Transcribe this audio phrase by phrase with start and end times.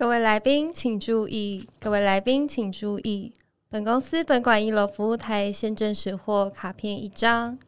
[0.00, 3.34] 各位来宾请注意，各位来宾请注意，
[3.68, 7.58] 本公司本馆一楼服务台现正拾获卡片一张。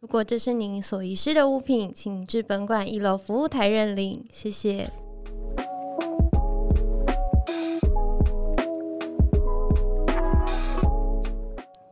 [0.00, 4.90] 如果这是您所遗失的物品，请至本馆一楼服务台认领，谢谢。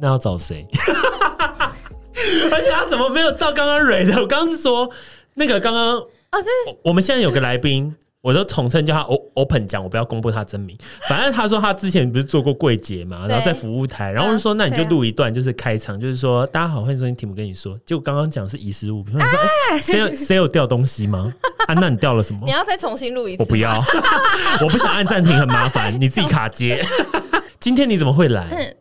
[0.00, 0.66] 那要找谁？
[2.50, 4.20] 而且他怎么没有照刚刚蕊的？
[4.20, 4.90] 我刚刚是说
[5.34, 6.00] 那个刚刚
[6.30, 6.48] 啊，这
[6.82, 7.94] 我们现在有个来宾。
[8.24, 9.00] 我就统称叫他
[9.34, 10.74] Open 讲，我不要公布他真名。
[11.06, 17.78] 反正他说他之前不是做过柜姐嘛，然后在服务台，然后我就说那你就录一段，就是开场，就是说大家好，欢迎收听题目跟你说。
[17.84, 19.38] 结果刚刚讲是遗失物品，我说
[19.72, 21.30] 哎，谁有 谁有掉东西吗？
[21.68, 22.40] 啊，那你掉了什么？
[22.46, 23.42] 你要再重新录一次？
[23.42, 23.84] 我不要，
[24.64, 26.82] 我不想按暂停，很麻烦，你自己卡接。
[27.60, 28.74] 今天你怎么会来？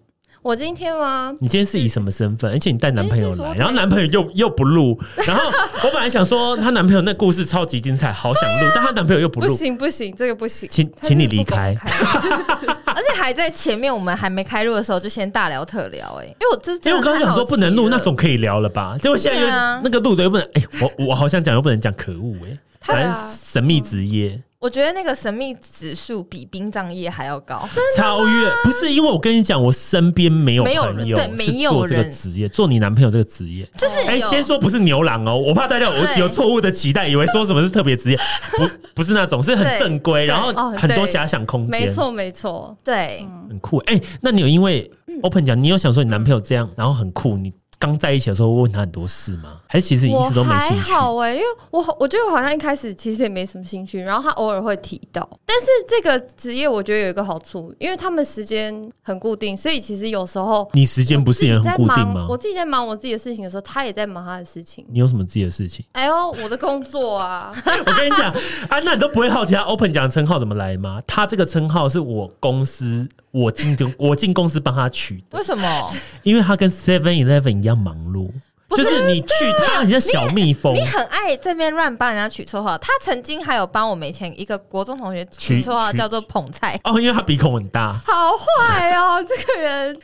[0.43, 1.33] 我今天吗？
[1.39, 2.51] 你今天是以什么身份？
[2.51, 4.99] 而且你带男朋友来，然后男朋友又又不录。
[5.25, 5.41] 然后
[5.83, 9.47] 我本来想说，她男朋友那故事超级精彩，好想录， 但她男朋友又不录。
[9.47, 11.73] 不行不行，这个不行，请请你离开。
[12.85, 18.97] 而且还在前面，我们还没开录的时候就先大聊特聊，哎，因为我这因为我刚刚想说不能录，那总可以聊了吧？
[19.01, 19.47] 结果现在又
[19.81, 24.41] 那个录的又不能，哎，我我好想讲又不能讲，可恶哎，反正神秘职业。
[24.63, 30.73] 我觉得那个神秘指数比殡葬业还要高，超越不是因为我跟你讲，我身边没有朋
[31.05, 38.17] 友是做这个职业，做你男朋友这个职业，就是哎，先说不是牛郎哦，我怕大家有有错误的期待，以为说什么是特别职业，
[38.55, 43.79] 不不是那种，是很正规，然后很多遐想空间，没错没错，对，很酷。
[43.79, 44.89] 哎，那你有因为
[45.23, 47.51] Open 讲，你有想说你男朋友这样，然后很酷，你？
[47.83, 49.59] 刚在一起的时候问他很多事吗？
[49.67, 50.91] 还是其实你一直都没兴趣？
[50.91, 55.27] 还好哎、欸，因为我我觉得我好像一开始其实也没什么兴趣，然后他偶尔会提到。
[55.45, 62.25] 但是这个职业我觉得有一个好处，因为他们时间很固定，所以其实有时候你时间不是也很固定吗？
[62.29, 64.85] 我自己在忙我自己的事情的时候，他也在忙他的事情。
[64.87, 65.83] 你有什么自己的事情？
[65.91, 67.51] 哎呦，我的工作啊！
[67.85, 68.31] 我跟你讲，
[68.69, 71.01] 啊，那你都不会好奇他 Open 讲称号怎么来吗？
[71.05, 73.09] 他这个称号是我公司。
[73.33, 75.93] 我进就 我进公司帮他取的，为什么？
[76.21, 78.31] 因为他跟 Seven Eleven 一样忙碌，
[78.69, 79.27] 就是你去
[79.65, 82.77] 他很像小蜜蜂，你，你很爱这边乱帮人家取绰号。
[82.77, 89.99] 他曾经还有帮我们以前一个国中同学取绰号叫做捧菜 哦，因为他鼻孔很大，好坏哦， 这个人。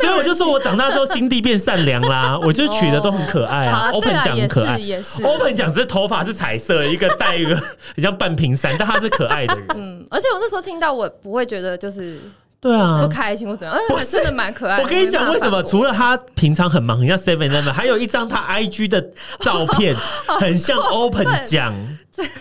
[0.00, 3.90] 所以我就说我长大之后心地变善良啦，我就取的都很可爱啊。
[3.90, 9.66] Open 讲很可爱，也是 Open 讲只是头发是彩色，一个戴一个很像半屏山，但他是可爱的人。
[9.76, 12.20] 嗯，而且我那时候听到，我不会觉得就是。
[12.60, 13.76] 对啊，不开心或怎样？
[13.90, 14.82] 我真的蛮可爱的。
[14.82, 15.62] 我跟你讲，为什么？
[15.62, 19.02] 除了他平常很忙，很像 Seven Eleven，还有一张他 IG 的
[19.40, 19.96] 照片，
[20.38, 21.74] 很像 Open 讲。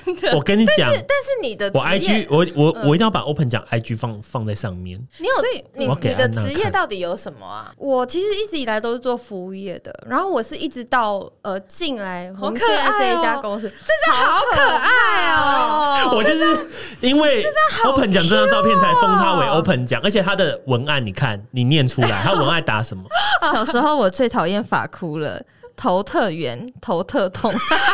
[0.05, 4.99] 真的，我跟你讲，但是你的我 IG 我我我一定要把 Open 讲 IG 放放在上面。
[5.17, 7.71] 你有，所以你你的职业到底有什么啊？
[7.77, 16.11] 我其实一直以来都是做服务业的，然后我是一直到呃进来我们现在这一家公司，真的好可爱哦！
[16.15, 16.69] 我就是
[17.01, 17.45] 因为
[17.85, 23.03] Open 讲这张照片才封他为 Open 讲，而且他的文案你看，你念出来，他文案打什么？
[23.53, 25.41] 小时候我最讨厌法哭了。
[25.79, 27.49] 头特圆，头特痛，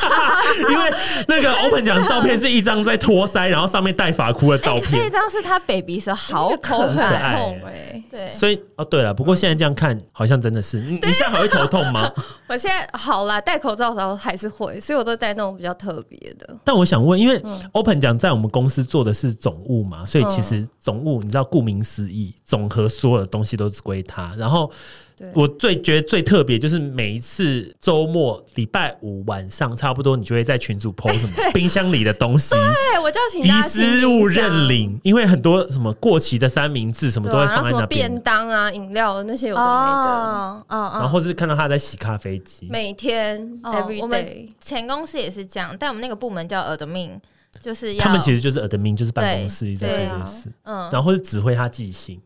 [0.72, 0.92] 因为
[1.28, 4.94] 那个 Open 奖的照片是一张在托腮，然后上面戴发箍的照片。
[4.94, 8.04] 那张是他 baby 时候，好可爱，痛哎。
[8.10, 12.12] 对，所以哦，对了，不过现在这样看，好像真的是你，你现在还会头痛吗？
[12.50, 16.58] 我现在好了，戴口罩的时候还是会，所以我都戴那种比较特别的。
[16.64, 17.40] 但我想问，因为
[17.74, 24.72] Open 奖在我们公司做的是总务嘛，所以其实总务你知道，顾名思义，总和所有的东西都是归他，然后。
[25.18, 32.54] 对我最觉得最特别就是每一次周末礼拜五晚上差不多，你就会在群组 po 什么冰箱里的东西。
[32.54, 38.06] 对，我就要请遗失物认领，因为很多什么过期的三明治什么都会放在那边。
[38.06, 44.02] 啊、便当啊、饮料那些有的没的，哦哦哦、然后是看到他在洗咖啡机，每天 every day。
[44.02, 47.18] 我们前公司也是这样，但我们那个部门叫 admin，
[47.62, 52.20] 就是要他们其实就是 admin，就是办公室在做这件事，嗯，然后是指挥他寄信。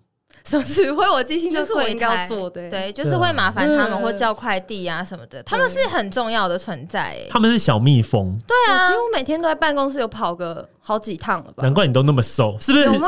[0.50, 2.68] 什么指挥我寄信，就是我应该要做的。
[2.70, 7.16] 对，就是会麻烦他们或叫快递啊什么的，他们是很重要的存在。
[7.30, 8.36] 他们是小蜜蜂。
[8.48, 11.62] 对啊，几乎每天都在办公室有跑个好几趟了吧？
[11.62, 12.86] 难怪你都那么瘦，是不是？
[12.86, 13.08] 有吗？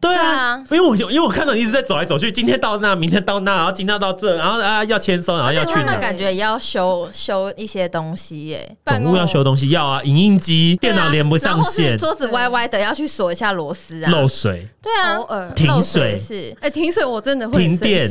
[0.00, 0.39] 对啊，
[0.70, 8.76] 因为我因为我看到你一直在走来走去，今天到那，明天到那，然后今天到这，然后啊要签收，然后要去那，感觉也要修修一些东西耶。
[8.86, 14.10] 总务要修东西，要啊，影印机、电脑连不上线，桌子歪歪的，要去锁一下螺丝啊。
[14.10, 15.50] 漏水，对啊，偶尔。
[15.52, 16.16] 停水。
[16.18, 18.08] 是，哎，停水我真的会停电。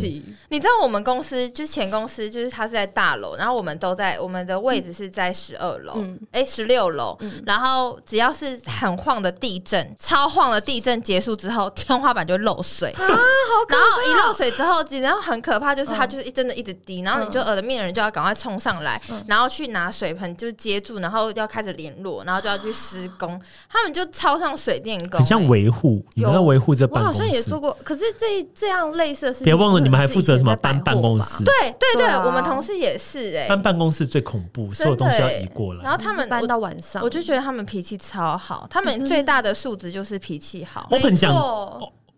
[0.52, 11.70] 你知道我们公司就是前公司，就是它是在大楼，然后我们都在我们的位置是在十二楼，哎，十六楼，然后只要是很晃的地震，超晃的地震结束之后。
[11.76, 13.78] 天花板就漏水啊，好可怕！
[13.78, 23.40] 然后一漏水之后，然后很可怕，就是它就是一真的一直滴，然后你就耳的面的人就要赶快冲上来，然后去拿水盆就接住，然后要开始联络，然后就要去施工。
[23.70, 27.20] 他们就超像水电工，很像维护，你们要维护这办公室。
[27.20, 31.44] 我好像也做过，可是这这样类似的事情，别忘了你们还负责什么搬办公室？
[31.44, 35.84] 对对对，我们同事也是哎，搬办公室最恐怖，所有东西要移过来。
[35.84, 40.88] 然后他们搬到晚上，我就觉得他们脾气超好，他们最大的素质就是脾气好。
[40.92, 41.34] Open 讲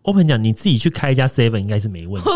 [0.02, 2.30] ，Open 讲，你自己去开一家 Seven 应该是没问题，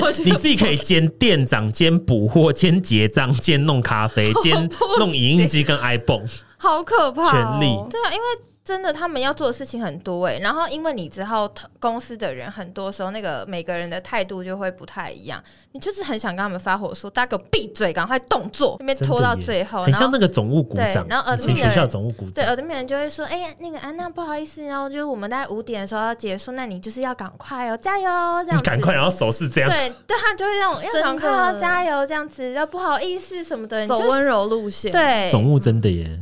[0.00, 4.68] 就是你自己可以兼店长、兼补货、兼结账、兼弄咖啡、兼
[4.98, 6.24] 弄影印机跟 iPhone，
[6.56, 7.76] 好可怕，权力。
[7.90, 8.49] 对啊，因为。
[8.62, 15.42] 真的，他们要做的事情很多哎、欸，然后因为你之后公司的人很多时候，那个每个人的态度就会不太一样，
[15.72, 28.04] 你就是很想跟他们发火，说大家给我闭嘴，赶快动作，那边拖到最后，很像那个总务股长，然后耳边学校总务股长，对，耳边人就会说，哎呀，那个安娜不好意思，然后就是我们大概五点的时候要结束，那你就是要赶快哦，加油
[28.44, 36.20] 这样子，赶快，然后手势这样，对，对他就会让我要赶快要加油这样子，要不好意思什么的，走温柔路线，对，总务真的耶。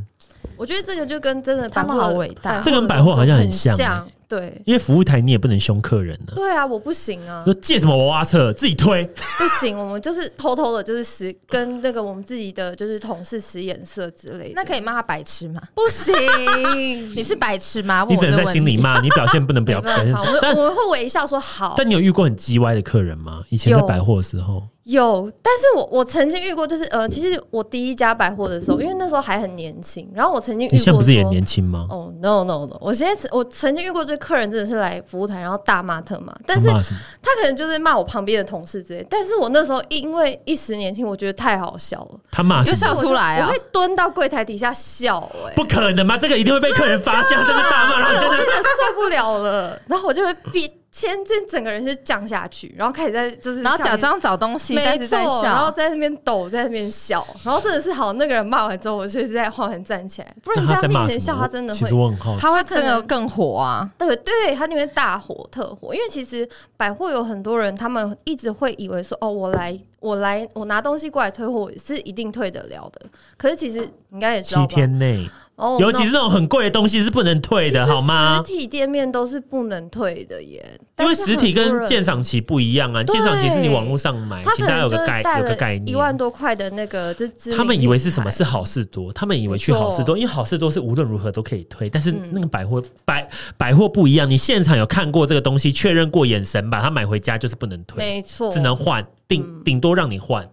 [0.58, 4.06] 我觉得这个就跟真的他们好伟大，这跟百货好像很像，像。
[4.28, 6.34] 对，因为服务台你也不能凶客人呢。
[6.34, 7.42] 对啊，我不行啊。
[7.46, 9.02] 说借什么娃娃车自己推？
[9.38, 14.52] 不行，我们就是偷偷的，就是使跟那个我们自己的就是同事使眼色之类的。
[14.54, 15.62] 那可以骂他白痴吗？
[15.74, 16.14] 不行，
[17.16, 18.04] 你是白痴吗？
[18.06, 20.14] 你只能在心里骂，你表现不能表 表现。
[20.42, 21.72] 但我们会微笑说好。
[21.78, 23.42] 但你有遇过很叽歪的客人吗？
[23.48, 24.62] 以前在百货的时候。
[24.88, 31.86] 有，但是我我曾经遇过，就是呃，其实我第一家百货的时候，因为那时候还很年轻，然后我曾经遇过，你现在不是也年轻吗？
[31.90, 46.16] 哦、oh,，no no no，我现在我曾经遇过，这客人真的是来服务台，然后大骂特骂，但是他，可能就是骂我旁边的同事之类，但是我那时候因为一时年轻，我觉得太好笑了，他骂就笑出来啊，我会蹲到柜台底下笑、欸，哎，不可能吗？
[46.16, 50.77] 这个一定会被客人发现，这个大骂，然后真的受不了了，然后我就会闭。
[50.90, 58.14] 先这整个人是降下去，然后开始在就是，然后假装找东西，没错，然后在那边抖，在那边笑，然后真的是好。
[58.14, 63.88] 那个人骂完之后，我就是在缓缓站起来，不然你在他面前笑，他真的会，其实我很好奇，他会真的更火啊。
[63.98, 73.06] 对对，他那边大火特火，因为其实百货有很多人，他们一直会以为说，哦，我来，我来，我拿东西过来退货是一定退得了的。
[73.36, 75.28] 可是其实你应该也知道，七天内。
[75.56, 78.36] 哦，尤其是那种很贵的东西是不能退的，好吗？
[78.36, 80.64] 实体店面都是不能退的耶，
[81.00, 83.02] 因为实体跟鉴赏期不一样啊。
[83.02, 88.30] 鉴赏期是你网络上买，其他有个概有个概念，一万多块的那个就他们以为是什么？
[88.30, 100.50] 是好事多，他们以为去好事多，因为好事多是无论如何都可以退，但是那个百货百百货不一样，你现场有看过这个东西，确认过眼神，把它买回家就是不能退，没错，只能换，顶顶多让你换。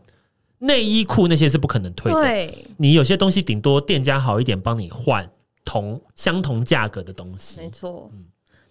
[0.60, 5.27] 内衣裤那些是不可能退的，对，你有些东西顶多店家好一点帮你换。
[5.68, 8.25] 同相同价格的东西，没错，嗯，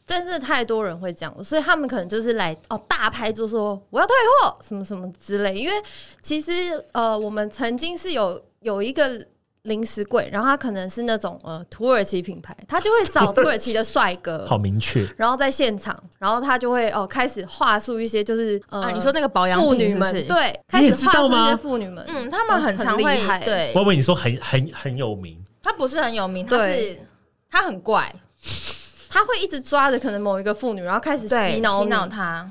[0.06, 5.58] 真是太多人会这样，所以他们可能就是来哦大牌就说我要退货什么什么之类。
[5.58, 5.74] 因为
[6.22, 6.52] 其实
[6.92, 9.26] 呃，我们曾经是有有一个
[9.64, 13.74] 零食柜，然后他可能是那种呃土耳其品牌，他就会找 土耳其。
[13.74, 21.88] 的帅哥，好明确，然后在现场，然后他就会哦开始话术一些，就是呃、啊、你说那个保养妇女们对，开始话术一些妇女。
[21.88, 25.42] 们，嗯，他们很常厉害，对，我以为你说很很很有名。
[25.60, 26.96] 他不是很有名，他是
[27.50, 28.14] 他很怪，
[29.08, 32.48] 他会一直抓着可能某一个妇女，然后开始洗脑洗脑他，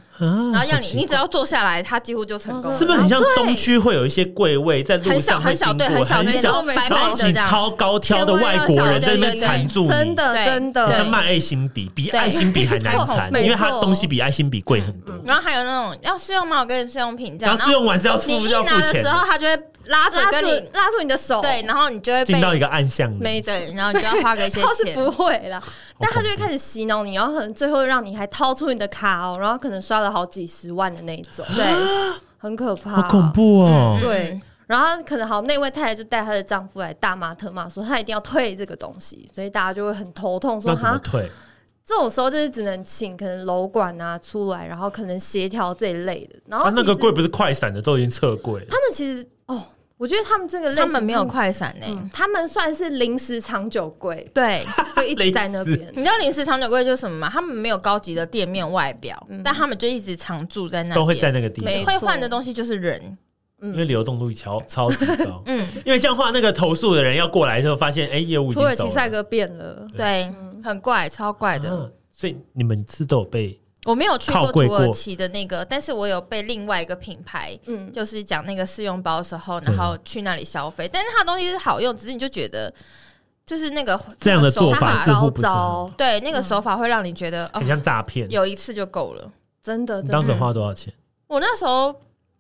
[0.52, 2.78] 然后让你你只要坐下来，他几乎就成功了。
[2.78, 6.74] 是不是很像东区会有一些贵位在路上很小很小的
[7.16, 7.50] 这样。
[7.50, 10.96] 超高挑的外国人在那边缠住你，真的真的。
[10.96, 15.14] 像卖爱心笔，比爱心笔还难缠，因为它东西比爱心笔贵很多。
[15.26, 16.60] 然后还有那种要试用吗？
[16.60, 19.60] 我跟你试用品这样，然后试用完是要付要付钱的时候，他就会。
[19.88, 25.62] 拉着跟你拉住你的手，对，然后你就会进到一个暗巷里，没对，然后你就要花个一些钱， 不会啦，
[26.00, 31.66] 但他就会开始洗脑你，然后可能最后让你还掏出你的卡哦，然后可能刷了好几十万的那种，对，
[32.38, 41.28] 很可怕，好恐怖哦，对，然后可能好那位太太就带她的丈夫来大骂特骂，说她一定要退这个东西，所以大家就会很头痛，说她退。
[41.86, 49.62] 这种时候就是只能请可能楼管啊出来，然后可能协调这一类的，然后他那个柜不是快闪的，都已经撤柜了，他们其实哦。
[49.98, 54.66] 我觉得他们这个类型，他们没有快闪呢、欸嗯，他们算是临时长久柜，对，
[54.98, 55.80] 就一直在那边。
[55.96, 57.30] 你知道临时长久柜就是什么吗？
[57.32, 61.86] 他们没有高级的店面外表，嗯、但他们就一直常住在那，都会在那个地方。
[61.86, 63.18] 会换的东西就是人，
[63.62, 65.42] 嗯、因为流动度超 超级高。
[65.46, 71.90] 嗯，因为这样话，那个投诉的人要过来的时候，发现哎，业务土耳其帅哥变了，对，对嗯、很怪，超怪的、啊。
[72.12, 73.60] 所以你们是都有被。
[73.86, 82.74] 我没有去过土耳其的那个，但是我有被另外一个品牌，嗯，就是讲那个试用包的时候，然后去那里消费，但是它的东西是好用，只是你就觉得
[83.46, 85.48] 就是那个这样的做法似乎不是
[85.98, 89.30] 对，那个手法会让你觉得很像诈骗，有一次就够了，
[89.62, 90.02] 真的。
[90.02, 90.94] 你当时花多少钱？
[91.28, 91.94] 我那时候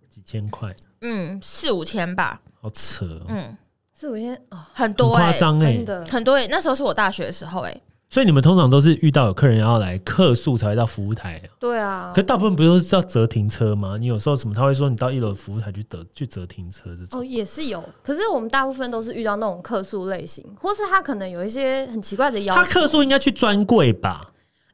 [0.09, 3.57] 几千块，嗯，四五千吧，好扯，嗯，
[3.93, 6.05] 四五千哦，很多，夸张哎，真的。
[6.05, 7.81] 很多哎，那时候是我大学的时候哎。
[8.13, 11.49] 所以你们通常都是遇到有客人要来客诉才会到服务台啊？
[11.59, 13.97] 对啊，可大部分不都是要折停车吗？
[13.99, 17.83] 你有时候什么他会说你到一楼服务台去得去折停车这种哦，也是有。
[18.03, 22.61] 可是我们大部分都是遇到那种客诉类型，或是他可能有一些很奇怪的要求。
[22.61, 24.21] 他客诉应该去专柜吧？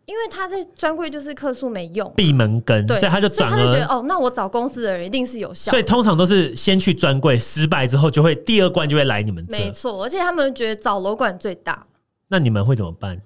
[0.06, 5.70] 因为他在专柜就是客诉没用，闭门羹，对，所以他就转而他就觉得哦，那我找公司的人一定是有效。
[5.70, 9.58] 所以通常都是先去专柜，失败之后就会第二关就会来你们这。
[9.58, 11.86] 没错，而且他们觉得找楼管最大。
[12.32, 13.20] 那你们会怎么办？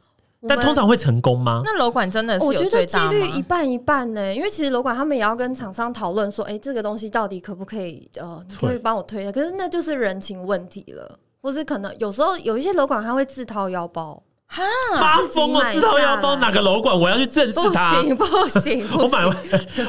[0.47, 1.61] 但通常会成功吗？
[1.63, 2.45] 那楼管真的是？
[2.45, 8.09] 我觉得几率一半一半呢、欸，因为其实楼管他们也要跟厂商讨论说，哎、欸，这个东西到底可不可以？
[8.19, 9.31] 呃，你可以帮我推一下。
[9.31, 14.21] 可是那就是人情问题了，或是可能有时候有一些楼管他会自掏腰包，
[14.55, 14.63] 哈，
[14.99, 16.95] 发疯了，自掏腰包哪个楼管？
[16.97, 19.37] 我要去正视他，不行不行， 不行我买完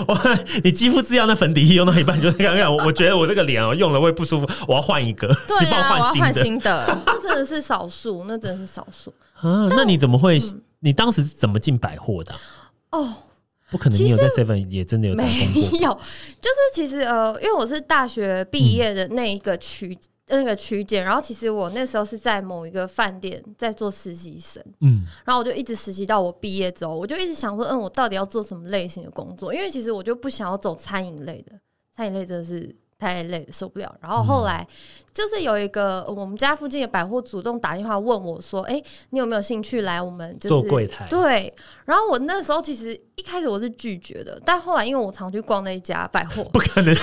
[0.08, 9.68] 我你肌肤滋养的粉底液用到一半，就是刚刚我我觉得我这个脸哦用了会不舒服，我要换一个，对啊，你帮我换新的， 那真的是少数，那真的是少数啊。
[9.70, 10.38] 那你怎么会？
[10.38, 12.38] 嗯你当时怎么进百货的、啊？
[12.90, 13.14] 哦，
[13.70, 15.14] 不可能，你有在 Seven 也真的有？
[15.14, 15.24] 没
[15.80, 15.98] 有，
[16.42, 29.54] 就是其实呃，因为我是大学毕业的那一个区、嗯、那个区间，然后其实我那时候是在某一个饭店在做实习生，嗯，然后我就一直实习到我毕业之后，我就一直想说，嗯，我到底要做什么类型的工作？
[29.54, 31.52] 因为其实我就不想要走餐饮类的，
[31.96, 32.74] 餐饮类真的是。
[32.96, 33.94] 太累了，受不了。
[34.00, 34.66] 然后后来
[35.12, 41.52] 就是有一个我们家附近的百货主动打电话问我说：“哎、欸，你有没有兴趣来我们、就是、做柜台？”对。
[41.84, 46.94] 然后我那时候其实一开始我是拒绝的，但后来因为我常去逛那一家百货，不可能，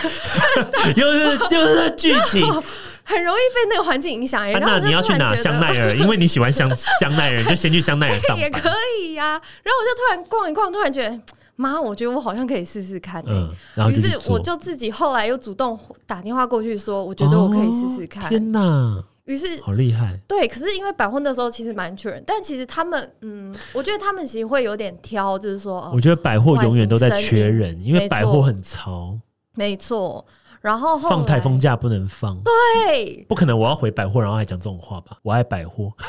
[0.95, 2.41] 又是就是剧情，
[3.05, 4.45] 很容易被那个环境影响。
[4.49, 5.35] 然后那你要去哪？
[5.35, 9.41] 香奈儿， 因为你喜欢香香奈儿，就先去香奈儿 上班也可以呀、啊。
[9.63, 11.19] 然后我就突然逛一逛，突然觉得。
[11.57, 13.29] 妈，我觉得我好像可以试试看、欸。
[13.29, 15.77] 嗯，然后于是我就自己后来又主动
[16.07, 18.23] 打电话过去说，我觉得我可以试试看。
[18.23, 19.03] 哦、天哪！
[19.25, 20.19] 于是好厉害。
[20.27, 29.19] 对，可是因为百货那时候其实蛮缺人，但其实他们，嗯，我觉得他们其实会有点挑，就是说，我觉得百货永远都在缺人，因为百货很潮。
[29.53, 30.25] 没错。
[30.61, 33.57] 然后，后放台风假不能放，对，不可能。
[33.57, 35.17] 我要回百货，然后还讲这种话吧？
[35.23, 36.05] 我爱百货，啊、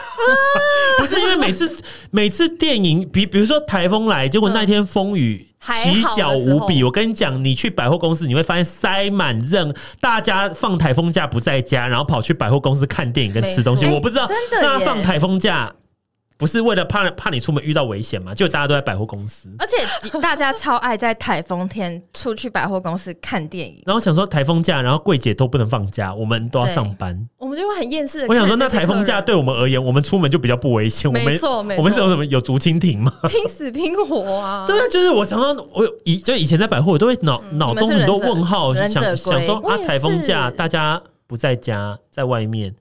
[1.00, 6.84] 不是因为每次每次电影，比比如说台风来，结果那天风雨奇小无比。
[6.84, 13.86] 我跟你讲，你去百货公司，你会发现塞满人，大家放台风假不在家，然后跑去百货公司看电影跟吃东西。
[13.86, 15.72] 我不知道，真的，那放台风假。
[16.42, 18.34] 不是为了怕怕你出门遇到危险嘛？
[18.34, 19.76] 就大家都在百货公司，而且
[20.20, 23.80] 大家超爱在台风天出去百货公司看电影。
[23.86, 28.26] 然后想说台风假，然后柜姐都不能放假，我们都要上班，我们就会很厌世。
[28.28, 31.08] 我想说，那台风假对我们而言，我们出门就比较不危险。
[31.12, 33.12] 没错，我们我们是有什么有竹蜻蜓吗？
[33.28, 34.66] 拼死拼活啊！
[34.66, 39.32] 对啊，就是我常常我以就以前在百货，我都会脑脑中很多问号，想想说
[39.68, 42.74] 啊，台风假大家不在家，在外面。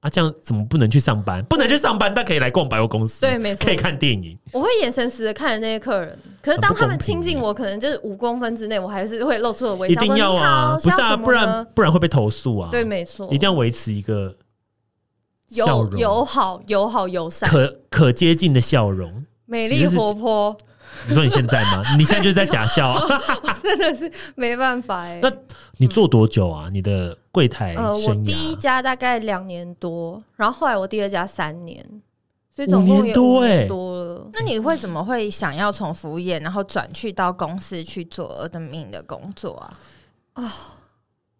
[0.00, 1.44] 啊，这样怎么不能去上班？
[1.44, 3.20] 不能去上班，但可以来逛百货公司。
[3.20, 4.38] 对，没错，可以看电影。
[4.50, 10.02] 我会眼神死的看着那些客人，可是当他们亲近我，可能就是五公分之内，我还是会露出了微笑。
[10.02, 12.70] 一定要啊，不是啊，不然不然会被投诉啊。
[12.70, 14.34] 对，没错，一定要维持一个
[15.48, 20.56] 友友好、友好、友善、可可接近的笑容，美丽活泼。
[21.08, 21.82] 你说你现在吗？
[21.96, 25.18] 你现在就是在假笑，啊真的是没办法哎。
[25.22, 25.30] 那
[25.78, 26.68] 你做多久啊？
[26.70, 31.84] 你的柜台呃，我第一家大概两年多，然后后来我第二家三年，
[32.54, 33.04] 所以总共也五
[33.44, 34.30] 年多了。
[34.32, 39.72] 那你会怎么会想要从服务业，然后转去到公司去做 admin 的工作啊？
[40.34, 40.54] 啊，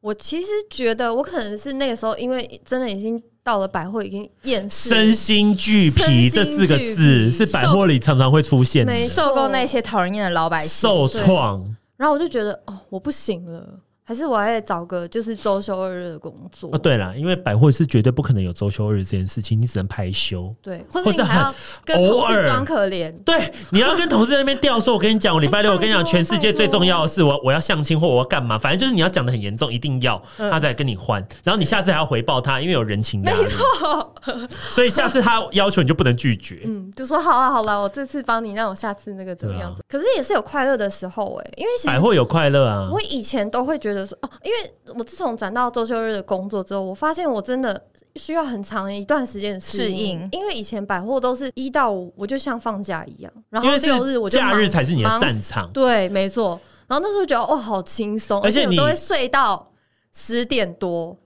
[0.00, 3.23] 我其实觉得我可能是那个时候，因为真的已经。
[3.42, 11.64] 到了百货已经厌世，身心俱疲这四个字是百货里常常会出现的，受够那些讨人厌的老百姓，受创。
[11.97, 13.80] 然后我就觉得，哦，我不行了。
[14.11, 16.79] 还是我还得找个就是周休二日的工作啊。
[16.79, 20.52] 对了，因为百货是绝对不可能有周休二日这件事情，你只能排休。
[20.61, 23.14] 对，或者你还要跟同事装可怜。
[23.25, 31.25] 对，你要跟同事在那边吊说：“我跟你讲，我礼拜 六我跟你讲，全世界最重要的是我我要相亲或我要干嘛，反正就是你要讲的很严重，一定要他再跟你换。
[31.45, 33.38] 然后你下次还要回报他，因为有人情压力。
[33.38, 34.12] 没错，
[34.59, 36.62] 所以下次他要求你就不能拒绝。
[36.67, 39.85] 嗯，就说好了好了，我这次帮你，让我下次那个怎么样子？
[39.88, 42.88] 可是也是有快乐的时候哎，因为百货有快乐啊。
[42.90, 44.75] 我以前都会觉得说哦，因为。
[44.92, 47.80] 我自从转到周休日的工作之后，我发现我真的
[48.16, 56.61] 需要很长一段时间适应，因为以前百货都是一到五，我就像放假一样，然后六日我就假日才是你的战场，对，没错。
[56.88, 59.71] 然后那时候觉得哇，好轻松，而且你都会睡到
[60.12, 61.16] 十点多，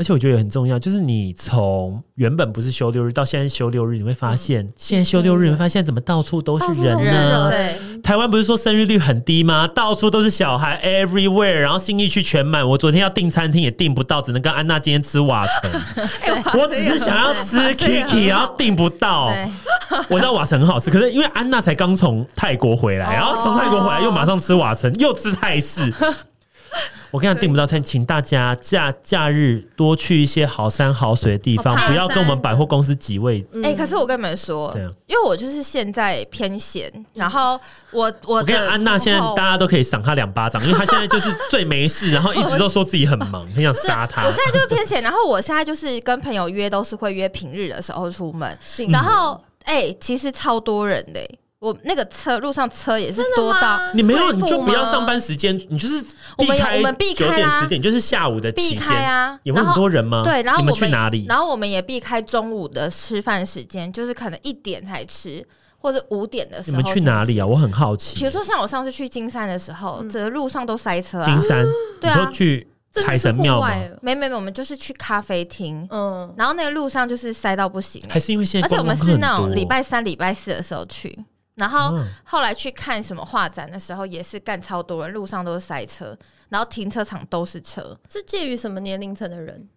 [0.00, 7.50] 而且我觉得也很重要，就是你从原本不是休六日到现在休六日，你会发现、嗯、现在休六日，你会发现怎么到处都是人呢？
[7.50, 9.68] 对，台湾不是说生育率很低吗？
[9.68, 12.66] 到处都是小孩，everywhere，然后新义区全满。
[12.66, 15.70] 我昨天要订餐厅也订不到，只能跟安娜今天吃瓦城。
[16.58, 19.30] 我只是想要吃 Kiki，然后订不到。
[20.08, 25.92] 我知道瓦城很好吃，可是因为安娜才刚从泰国回来，然后从泰国回来又马上吃瓦城，又吃泰式。
[27.10, 33.60] 我跟你讲，订不到餐，请大家假假日多去一些好山好水的地方，不要跟我们百货公司挤位置。
[33.64, 34.72] 哎、欸，可是我跟你们说，
[35.06, 37.60] 因为我就是现在偏闲，然后
[37.90, 44.24] 我我我跟安娜现在大家都可以赏她两巴掌，因为她现在就是最没事， 然后一直都说自己很忙，很想杀她。
[44.24, 48.56] 我现在就是偏闲，然后我现在就是跟朋友约都是会约平日的时候出门，
[48.88, 49.32] 然后
[49.64, 51.38] 哎、欸，其实超多人的、欸。
[51.60, 56.02] 我那个车路上车也是多到，你没有你就不要上班时间，你就是
[56.38, 60.22] 我们我们避开九点十点就是下午的期间啊，也会很多人吗？
[60.24, 61.26] 对，然后我们去哪里？
[61.28, 66.78] 然后我们也避开中午的吃饭时间，就是可能一点才吃，或者五点的时候。
[66.78, 67.46] 你们去哪里啊？
[67.46, 68.16] 我很好奇。
[68.16, 71.20] 比如说像我上次去金山的时候，整个路上都塞车。
[71.20, 71.66] 金山，
[72.00, 73.68] 对啊，去财神庙吗？
[74.00, 81.18] 没没没，我们就是去咖啡厅，嗯，然后那个路上就是塞到不行，还是因为现在，而且我们是那种礼拜三、礼拜四的时候去。
[81.60, 86.16] 然后后来去看什么画展的时候，也是干超多人，路上都是塞车，
[86.48, 89.68] 然后停车场都是车，是介于什么年龄层的人？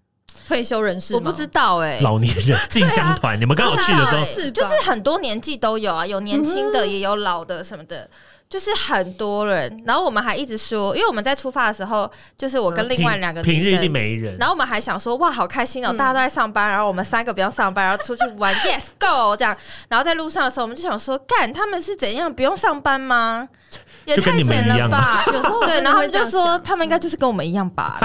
[0.48, 1.14] 退休人士？
[1.14, 8.10] 我不知道哎、欸，老年人进香团，啊、你们刚好去的时候，是就是很多年纪都有啊，有年轻的，也有老的什么的。
[8.54, 12.08] 就是很多人，然后我们还一直说，因为我们在出发的时候，
[12.38, 19.58] 就是我跟另外两个女生，平日一定没人，然后我们还想说，哇，好开心哦，大家都在上班，然后我们三个不用上班，然后出去玩， Yes Go 这样，
[19.90, 23.50] 然后在路上的时候，我们就想说，干他们是怎样不用上班吗？
[24.06, 25.24] 也太闲了吧？
[25.34, 28.00] 有时候对，然后他们就说他们应该就是跟我们一样吧，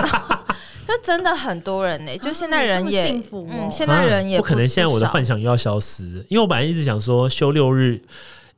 [0.88, 8.00] 就真的很多人呢，就现在人也幸福，嗯，现在人也不可能，现在我的幻想又要消失，因为我本来一直想说休六日。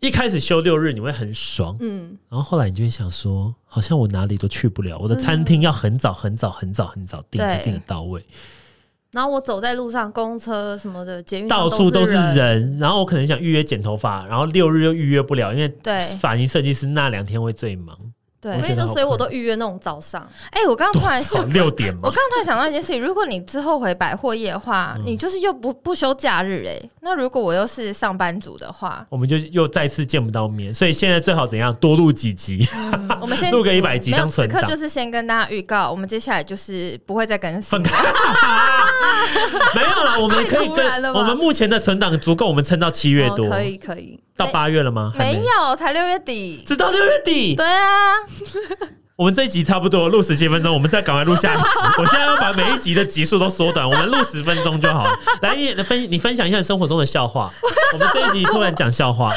[0.00, 8.24] 一开始休六日你会很爽，嗯，然后后来你就会想说，好像我哪里都去不了，我的餐厅要很早很早很早很早订才订得到位。
[9.12, 12.78] 然后我走在路上，公车什么的，捷运到处都是人。
[12.78, 15.68] 然后我可能想预约剪头发，然后六日又预约不了，因为
[16.20, 17.98] 发型设计师那两天会最忙。
[18.40, 20.26] 对，所以就所以我都预约那种早上。
[20.50, 26.90] 哎、欸，我刚刚突然想六点嘛，我刚刚突然想到一件事情，如果你之后回百货业的话，嗯、你就是又不不休假日哎、欸。
[27.02, 30.72] 那如果我又是上班族的话，我们就又再次见不到面。
[30.72, 31.74] 所以现在最好怎样？
[31.74, 34.58] 多录几集，嗯、我们先 录个一百集当存档。
[34.58, 37.78] 此刻就是先跟大家预告，我们接下来就是不会再更新。
[37.80, 37.90] 没
[39.82, 45.12] 有了，我们可以跟我们目前的存档足够我们撑到七月多，哦、可以可以到八月了吗？
[45.18, 47.54] 没，没有，才六月底，直到六月底。
[47.54, 48.14] 对啊。
[49.16, 51.64] 我们这一集差不多录十七分钟，我们再赶快录下一集。
[52.00, 55.14] 我现在要把每一集的集数都缩短，我们录十分钟就好了。
[55.42, 57.52] 来，你分你分享一下你生活中的笑话。
[57.92, 59.30] 我们这一集突然讲笑话，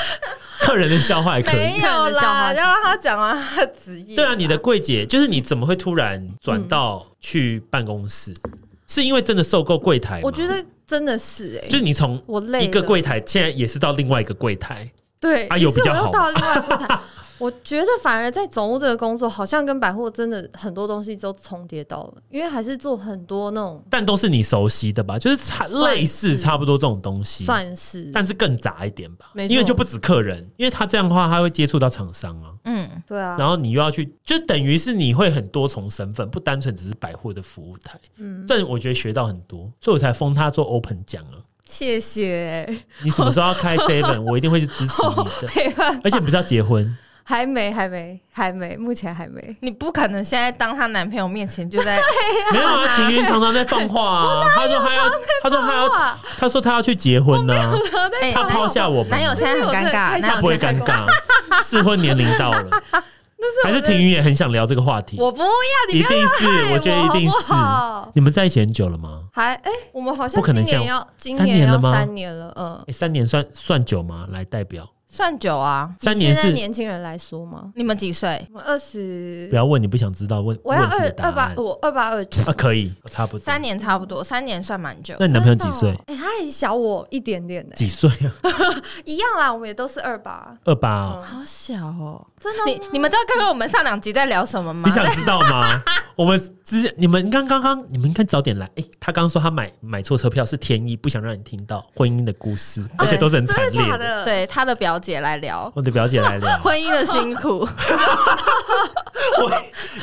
[0.62, 1.56] 客人的笑话也可以。
[1.56, 4.16] 没有啦，要让他讲完他职业。
[4.16, 8.34] 对啊，你的柜姐就是你怎么会突然转到去办公室？
[8.46, 8.52] 嗯、
[8.88, 10.22] 是因为真的受够柜台？
[10.24, 12.22] 我觉得真的是哎、欸，就是你从
[12.62, 16.12] 一个柜台现在也是到另外一个柜台，对啊，有比较好。
[16.12, 17.00] 到另外一个柜台。
[17.44, 25.20] 我觉得反而在总务这个工作，好像跟百货真的很多东西都重叠到了，因为还是做很多那种，但都是你熟悉的吧？
[25.20, 29.32] 就是差类似差不多这种东西，算是，但是更杂一点吧。
[29.50, 32.54] 因为就不止客人，因为他这样的话，他会接触到厂商啊。
[32.64, 33.36] 嗯，对啊。
[33.38, 38.00] 然后你又要去，就等于是你会很多重身份，不单纯只是百货的服务台。
[38.20, 41.36] 嗯，但我觉得学到很多，所以我才封他做 open 奖啊。
[41.66, 42.66] 谢谢。
[43.04, 46.00] 你什么时候要开 seven，我一定会去支持你的。
[46.06, 46.96] 而且不是要结婚。
[47.24, 49.56] 还没，还没，还没，目前还没。
[49.62, 51.98] 你不可能现在当她男朋友面前就在
[52.52, 52.96] 没有啊？
[52.96, 55.10] 婷婷常常在放话啊， 她说她要，
[55.42, 55.90] 她说她要，
[56.38, 57.54] 她说她要去结婚呢。
[58.34, 61.06] 他抛下我们，男友现在很尴尬，他不会尴尬，
[61.64, 62.66] 适婚年龄到了。
[63.62, 65.18] 还是婷云也很想聊这个话题。
[65.20, 65.48] 我不要，
[65.92, 67.54] 你一定是，我觉得一定是。
[68.14, 69.24] 你们在一起很久了吗？
[69.34, 71.94] 还哎，我们好像今年要今年了吗？
[71.94, 72.94] 三年了，嗯。
[72.94, 74.28] 三年算算久吗？
[74.32, 74.88] 来代表。
[75.14, 75.94] 算久啊！
[76.00, 77.72] 三年是年轻人来说吗？
[77.76, 78.48] 你们几岁？
[78.52, 79.46] 我二十。
[79.48, 80.58] 不要问你不想知道问。
[80.64, 83.46] 我要二二八，我二八二九啊，可以，差不多。
[83.46, 85.16] 三年差不多，三年算蛮久。
[85.20, 85.96] 那你男朋友几岁？
[86.08, 87.76] 哎，他也小我一点点的。
[87.76, 88.34] 几岁啊？
[89.06, 90.58] 一样啦，我们也都是二八。
[90.64, 92.26] 二八，好小哦！
[92.44, 92.64] 真的？
[92.66, 94.82] 你你们知道刚刚我们上两集在聊什么吗？
[94.86, 95.82] 你想知道吗？
[96.16, 98.66] 我们之前你们刚刚刚你们应该早点来。
[98.68, 103.98] 哎、欸，他刚刚说他买买错车票是天意，不想让你听到婚姻的故事，而且都是很惨烈的。
[103.98, 107.68] 的对，他的表姐来聊，我的表姐来聊 婚姻的辛苦。
[109.40, 109.52] 我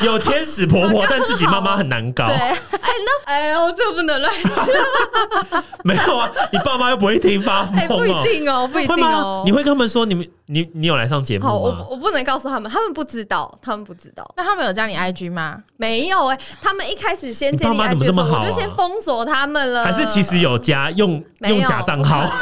[0.02, 2.26] 有天使婆婆，但自己妈妈很难搞。
[2.26, 2.56] 对，哎、欸，
[3.04, 5.64] 那哎呦，我这不能乱讲。
[5.84, 9.42] 没有啊，你爸妈又不会听发疯、喔欸、不一定哦，不一定哦。
[9.44, 11.52] 你会跟他们说你们你你有来上节目吗？
[11.52, 14.28] 我我不能告诉他们，他们不知道，他们不知道。
[14.36, 15.62] 那他们有加你 IG 吗？
[15.76, 19.84] 没有哎、欸，他们一开始先建立 IG 的时候，我就先封锁他们了。
[19.84, 22.28] 还是其实有加用用假账号？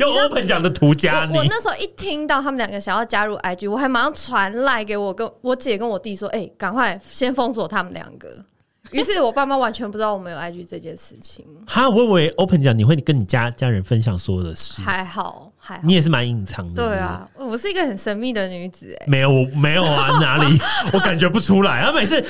[0.00, 8.28] 用 open 讲的图加你，我，我那时候一听到他们两个想要加入 IG，我还马上传来给我跟我姐跟我弟说：“哎、欸，赶快先封锁他们两个。
[8.90, 11.46] ”于是我爸妈完全不知道我们有 IG 这件事情。
[11.68, 16.86] 哈，我以为 open 讲你会跟你家家人分享所有的事，还好还，你也是蛮隐藏的。
[16.86, 19.10] 对啊，我是一个很神秘的女子哎、欸。
[19.10, 20.58] 没有，我没有啊，哪里？
[20.92, 21.82] 我感觉不出来。
[21.82, 22.22] 他每次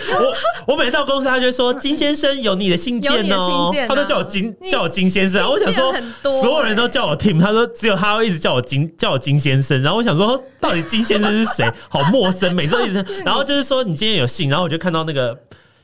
[0.66, 5.40] 我我每次到公司，他就说金先生有你的信件哦、喔，他都叫我金叫我金先生。
[5.40, 5.92] 然后我想说，
[6.40, 9.82] 所有人都叫我 Tim，他说只有他会一直叫我金叫我金先生。
[9.82, 11.70] 然后我想说，到底金先生是谁？
[11.90, 13.04] 好陌生，每次都一直。
[13.24, 15.38] 然后就是说你今天有信，然后我就看到那个。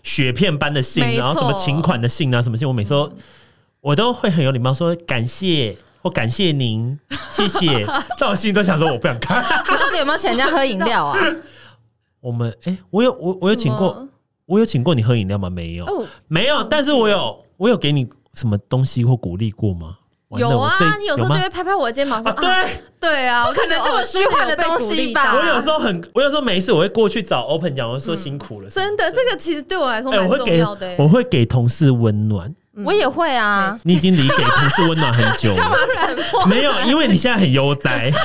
[0.05, 3.13] 雪片般的信，然后什么请款的信啊，什么信，我每次都、嗯、
[3.81, 6.99] 我都会很有礼貌说感谢或感谢您，
[7.31, 7.87] 谢谢。
[8.19, 9.43] 但我心里都想说我不想看。
[9.71, 11.19] 你到底有没有请人家喝饮料啊？
[12.21, 14.09] 我们哎、欸，我有我我有请过，
[14.47, 15.49] 我有请过你喝饮料吗？
[15.49, 16.63] 没有，哦、没有。
[16.65, 19.99] 但是我有我有给你什么东西或鼓励过吗？
[20.39, 28.71] 有啊，你有时候就会拍拍我的肩膀说：“啊对啊对啊，不可能这么虚幻的东西吧？”我有时候很，我有时候没事，我会过去找 Open 讲，我说辛苦了。
[28.71, 30.95] 真的，这个其实对我来说蛮重要的。
[30.97, 32.55] 我会给同事温暖，
[32.85, 33.79] 我也会啊。
[33.85, 35.77] 你已经离给同事温暖很久了，
[36.47, 38.13] 没有，因为你现在很悠哉。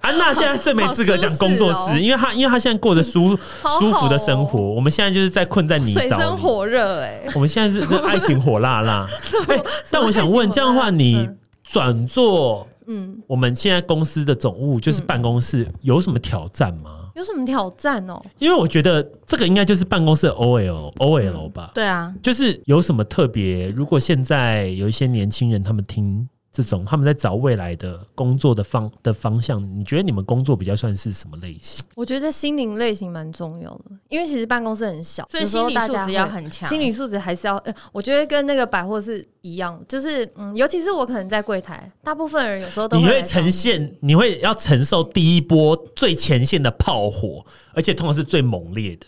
[0.00, 3.36] 安娜现在最没资格讲工作室，因为她因为她现在过着舒
[3.80, 4.60] 舒服的生活。
[4.60, 7.24] 我们现在就是在困在泥沼里，水深火热哎。
[7.34, 9.08] 我们现在是爱情火辣辣。
[9.48, 11.28] 哎，但我想问，这样的话，你
[11.64, 16.90] 转做嗯，我们现在公司的总务就是办公室有什么挑战吗？
[17.16, 18.22] 有什么挑战哦？
[18.38, 21.72] 因为我觉得这个应该就是办公室的 OL OL 吧。
[21.74, 23.68] 对啊，就是有什么特别？
[23.70, 26.28] 如果现在有一些年轻人他们听。
[26.56, 31.84] 这种他们在找未来的工作的方的方向，你觉得你们工作比较算是什么类型？
[31.94, 37.58] 我觉得心灵类型蛮重要的，因为其实办公室很小，所以心理素质要很强，心理素质还是要。
[37.58, 49.06] 呃，我觉得跟那个百货是一样，就是嗯，尤其是我可能在柜台，大部分人有时候都会，你会呈现，你会要承受第一波最前线的炮火，而且通常是最猛烈的。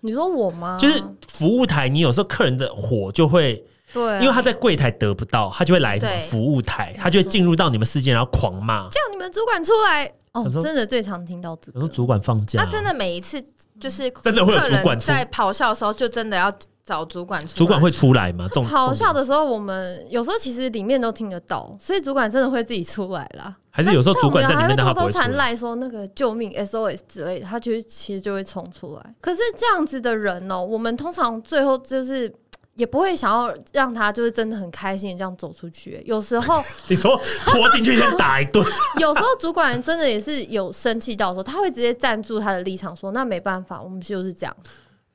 [0.00, 0.78] 你说我吗？
[0.80, 3.62] 就是服务台，你有时候客人的火就会。
[3.92, 10.12] 对、啊，因为他在柜台得不到，他就会来服务台，他就会进入到你们世界，然后狂骂，叫你们主管出来。
[10.32, 11.80] 哦，真的最常听到这个。
[11.80, 13.42] 有时候主管放假，他真的每一次
[13.80, 16.52] 就是真的会有主管在咆哮的时候，就真的要
[16.84, 17.56] 找主管出来。
[17.56, 18.46] 主管会出来吗？
[18.52, 23.56] 咆哮的时候，我们有时候其实里面都听得到，所以主管真的会自己出来啦。
[23.70, 29.14] 还是有时候主管在里面，他偷偷传赖说那个救命 SOS 之类的，他其实其实就会冲出来。
[29.22, 32.30] 可是这样子的人哦、喔，我们通常最后就是。
[32.76, 36.00] 也不会想要让他就是真的很开心的这样走出去。
[36.06, 38.64] 有时候 你说拖进去先打一顿，
[39.00, 44.56] 有时候主管真的也是有生气到时候，他会直接站住他的立场说：“那没办法，我们就是这样。”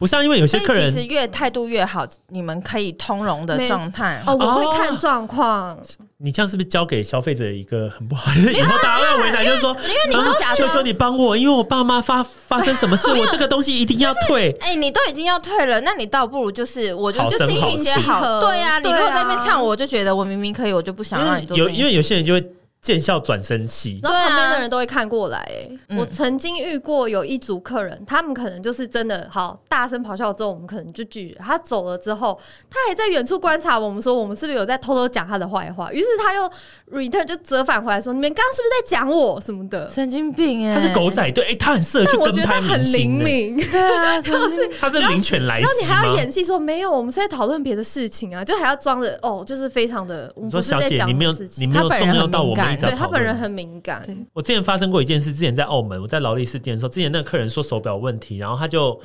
[0.02, 4.36] 不是啊，因为有些客人其实越态度越好，你们可以通融的状态哦。
[4.36, 5.76] 我会看状况。
[5.76, 5.78] 哦。
[6.18, 8.52] 你这样是不是交给消费者一个很不好的？
[8.52, 14.50] 以后大家会为难，就是说，因为你都假求求你帮我，因为我爸妈发发生什么事， 我这个东西一定要退。
[14.60, 18.42] 哎、欸，你都已经要退了，那你倒不如就是我就就心平气好。
[18.42, 21.56] 对呀、啊，你如果在那边呛我，我就觉得我明明可以，我就不想让你做。
[21.56, 22.44] 有因为有些人就会。
[22.82, 25.72] 见笑转生气，然后旁边的人都会看过来、欸。
[25.88, 32.40] 哎、啊，我曾经遇过有一组客人，他们可能就是真的好大声咆哮之后，我们可能就拒绝他走了之后，
[32.72, 35.92] 他还在远处观察我们，说我们是不是有在偷偷讲他的坏话。
[35.94, 36.50] 于是他又
[36.92, 39.88] return 就折返回来说：“你们刚刚是不是在讲我什么的？
[39.88, 43.56] 神经病哎、欸！”他是狗仔队，哎、欸，他很适合去跟拍明星、欸。
[43.72, 50.32] 对啊，就是 他是灵犬莱西，然后你还要演戏说没有，我们是在讨论别的事情啊，就还要装着哦，就是非常的。
[50.36, 53.52] 我们不是在讲事情，你没有，你没有重要到我们对他本人很。
[53.52, 54.02] 敏感。
[54.32, 58.98] 我之前发生过一件事，之前在澳门，我在劳力士店的时候，之前那个客人说手表问题，然后他就，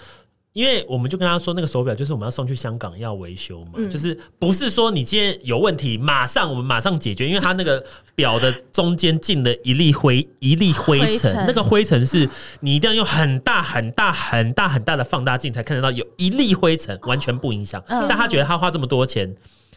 [0.52, 12.28] 因为我们就跟他说，那个手表就是我们要送去香港要维修嘛，嗯、就是不是说你今天有问题，马上我们马上解决，因为他那个表的中间进了一粒灰一粒灰尘，那个灰尘是
[12.60, 19.34] 你一定要用很大很大很大很大的放大镜才看得到，有一粒灰尘完全不影响，但他觉得他花这么多钱。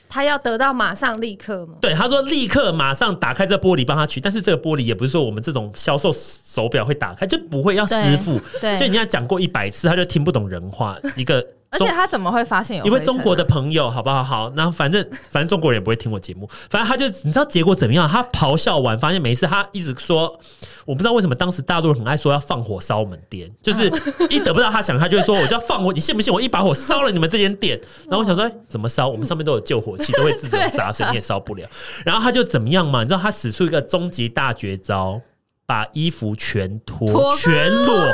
[0.10, 1.76] 他要得到马上立刻吗？
[1.80, 8.40] 对，他说立刻马上打开这玻璃帮他取，但是这个玻璃也不是说我们这种销售手表会打开，就不会要师傅。
[8.60, 10.98] 对，所以人家讲过一百次，他就听不懂人话。
[11.16, 12.86] 一个而且他怎么会发现有？
[12.86, 14.24] 因为中国的朋友，好不好？
[14.24, 16.50] 好，那反正 反正中国人也不会听我节目。
[16.70, 18.10] 反正他就你知道结果怎么样？
[18.10, 19.46] 他咆哮完，发现没事。
[19.46, 20.40] 他一直说，
[20.86, 23.88] 我不知道为什么当时大陆人很爱说要放火烧我们店，就是
[24.30, 25.94] 一得不到他想，他就会说我就要放火。
[25.94, 27.80] 你信不信我一把火烧了你们这间店？
[28.08, 29.08] 然后我想说，哎，怎么烧？
[29.08, 31.68] 我们上面都有救火器，都会自动洒水，你也烧不了。
[32.04, 33.04] 然后他就怎么样嘛？
[33.04, 35.22] 你知道他使出一个终极大绝招。
[35.70, 38.08] 把衣服全脱，全裸，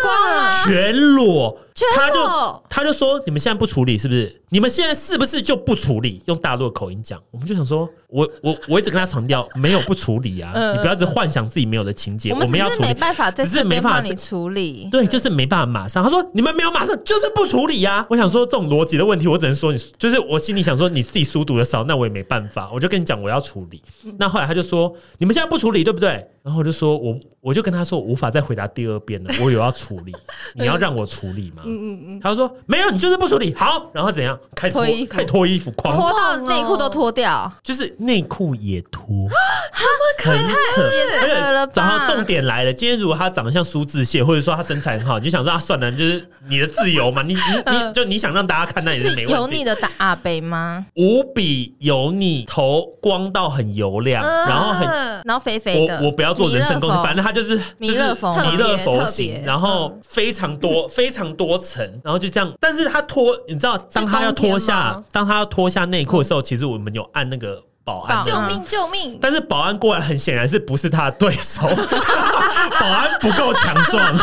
[0.65, 1.57] 全裸，
[1.93, 4.41] 他就他就说：“你们现在不处理是不是？
[4.49, 12.31] 你们现在是不是就不处理？”用大陆的口音讲，我们就想说：“我我我一直跟他强调，没有不处理啊，你不要一直幻想自己没有的情节。
[12.31, 23.83] 我们要处理，没办法，只是没办法你处理，对，就是没办法马上。”他说：“你们没有马上，就是不处理呀。”我想说，这种逻辑的问题，我只能说你就是我心里想说，你自己书读的少，那我也没办法，我就跟你讲我要处理。
[24.17, 30.15] 那后来他就说：“你们现在不处理，对不对？”然后我就说我我就跟他说，我无法再回答第二遍了，我有要处理，
[30.53, 31.63] 你要让我处理吗？
[31.65, 32.19] 嗯嗯嗯。
[32.21, 33.53] 他就说没有，你就是不处理。
[33.55, 34.37] 好，然后怎样？
[34.55, 39.03] 开脱衣服，开脱衣服，脱到内裤都脱掉，就是内裤也脱。
[39.73, 40.53] 他们可太
[40.95, 41.73] 野了吧？
[41.75, 47.39] 然后重点来了，今天如果他长得像苏志燮，或者说他身材很好，你就想说啊，算了，就是你的自由嘛，你你
[47.75, 49.33] 你就你想让大家看，那也是没问题。
[49.33, 50.85] 油腻的大阿北吗？
[50.95, 54.87] 无比油腻，头光到很油亮，然后很
[55.25, 55.97] 然后肥肥的。
[56.01, 56.35] 我我不要。
[56.35, 62.51] 做人身攻击，反正他就是弥勒佛，弥勒佛型，然后非常多非常多层，然后就这样。
[62.59, 69.17] 但是他脱，你知道，当他要脱下，当他要脱下内裤的时候，其实我们有按那个保安，救命救命！
[69.21, 71.61] 但是保安过来，很显然是不是他的对手，
[72.79, 74.17] 保安不够强壮，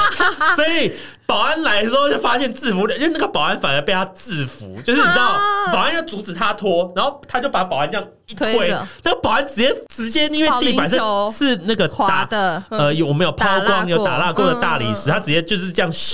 [0.56, 0.92] 所以。
[1.32, 5.40] 保安来的时候就发现制服，因为那个保安反而被他制服，就是你知道，
[5.72, 8.68] 保安要阻止他脱，然后他就把保安这样一推，
[9.02, 10.96] 那个保安直接直接因为地板是
[11.32, 16.12] 是那个打的，呃，有我们有抛光有打蜡过的大理石，他直接就是这样咻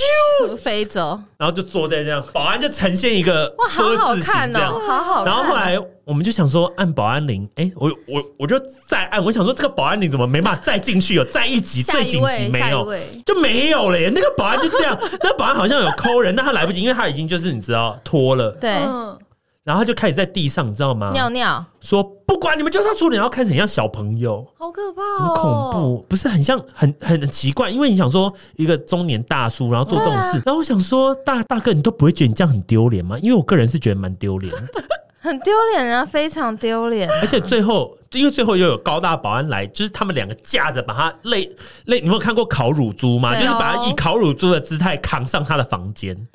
[0.55, 5.25] 飞走，然后就坐在这样，保安就呈现一个哇，好好看哦，好好看。
[5.25, 5.77] 然后后来
[6.09, 11.13] 我们就想说按保安铃，哎，我我我就再按，我想说这个保安铃怎么没办法再进去？
[11.13, 12.91] 有再一级最紧急没有，
[13.23, 14.97] 就没有了耶，那个保安就这样。
[15.21, 18.49] 那保安好像有抠人，但他来不及，因为他已经就是你知道脱了。
[18.53, 18.71] 对，
[19.63, 21.11] 然后他就开始在地上，你知道吗？
[21.13, 27.69] 尿尿，说不管你们就是要处理，然后看起来很像小朋友，好可怕，很恐怖，不是很像，很很奇怪。
[27.69, 33.15] 因为你想说一个中年大叔，然后做这种事，然后我想说大大哥，你都不会觉得你这样很丢脸吗？
[33.19, 34.59] 因为我个人是觉得蛮丢脸的。
[35.19, 37.09] 很丢脸啊，非常丢脸。
[37.21, 41.49] 而且最后，因为最后又有高大保安来，就是他们两个架着把他累
[41.85, 41.99] 累。
[41.99, 43.35] 你有没有看过烤乳猪吗？
[43.35, 46.27] 就是把他以烤乳猪的姿态扛上他的房间，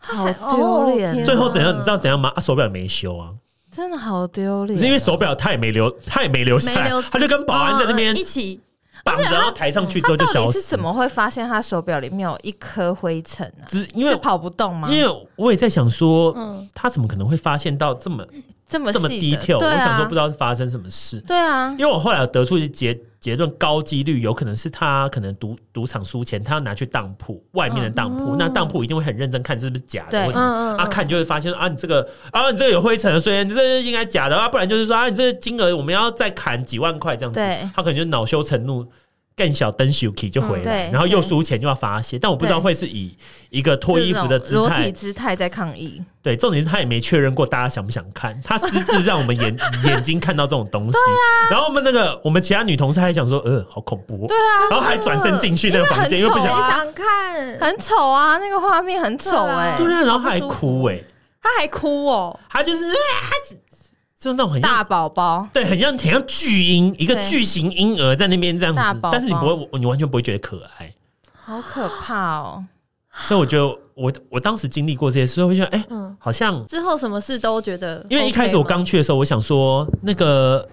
[0.00, 1.24] 好丢脸。
[1.24, 1.72] 最后怎样？
[1.72, 2.32] 你知道怎样吗？
[2.34, 3.30] 啊，手表也没修啊，
[3.70, 4.78] 真的好丢脸。
[4.78, 8.60] 是因为手表他也没留，他也没留下来，他就跟保安在那边一起。
[9.06, 10.60] 绑着，然后抬上去之后就消失。
[10.60, 13.64] 是怎么会发现他手表里面有一颗灰尘呢？
[13.68, 14.88] 只因为跑不动吗？
[14.90, 18.26] 因为我也在想说，嗯，他怎么可能会发现到这么
[18.68, 19.58] 这么这么低调？
[19.58, 21.20] 我想说不知道是发生什么事。
[21.20, 37.40] 对啊，因为我后来有得出一结结论，高几率有可能是他可能赌赌场输钱，他要拿去当铺外面的当铺，那当铺一定会很认真看是不是假的，或者啊看就会发现啊你这个啊你这个有灰尘，所以你这应该假的啊，不然就是说啊你这个金额我们要再砍几万块这样子，
[37.74, 38.86] 他可能就恼羞成怒。
[39.36, 43.14] 更小灯 Suki 就回来，然后又输钱就要发泄，但我不知道会是以
[43.50, 46.02] 一个脱衣服的姿态，裸体姿态在抗议。
[46.22, 50.98] 对，重点是他也没确认过大家想不想看，他私自让我们眼 眼睛看到这种东西。
[51.50, 54.26] 然后我们那个我们其他女同事还想说，呃，好恐怖。
[54.26, 59.76] 对啊，然后还转身进去那个房间，因为不想想看，很丑啊，那个画面很丑哎。
[59.76, 60.98] 对啊，然后他还哭哎，
[61.42, 62.86] 他还哭哦，他就是。
[64.26, 69.10] 就那种很大宝宝，对，很像很像巨婴，一个巨型婴儿在那边这样子，宝宝。
[69.12, 70.92] 但是你不会，你完全不会觉得可爱，
[71.32, 72.64] 好可怕哦。
[73.12, 80.68] 所以我觉得我我当时经历过这些事，会觉得哎，嗯，好像之后什么事都觉得，因为一开始我刚去的时候，我想说那个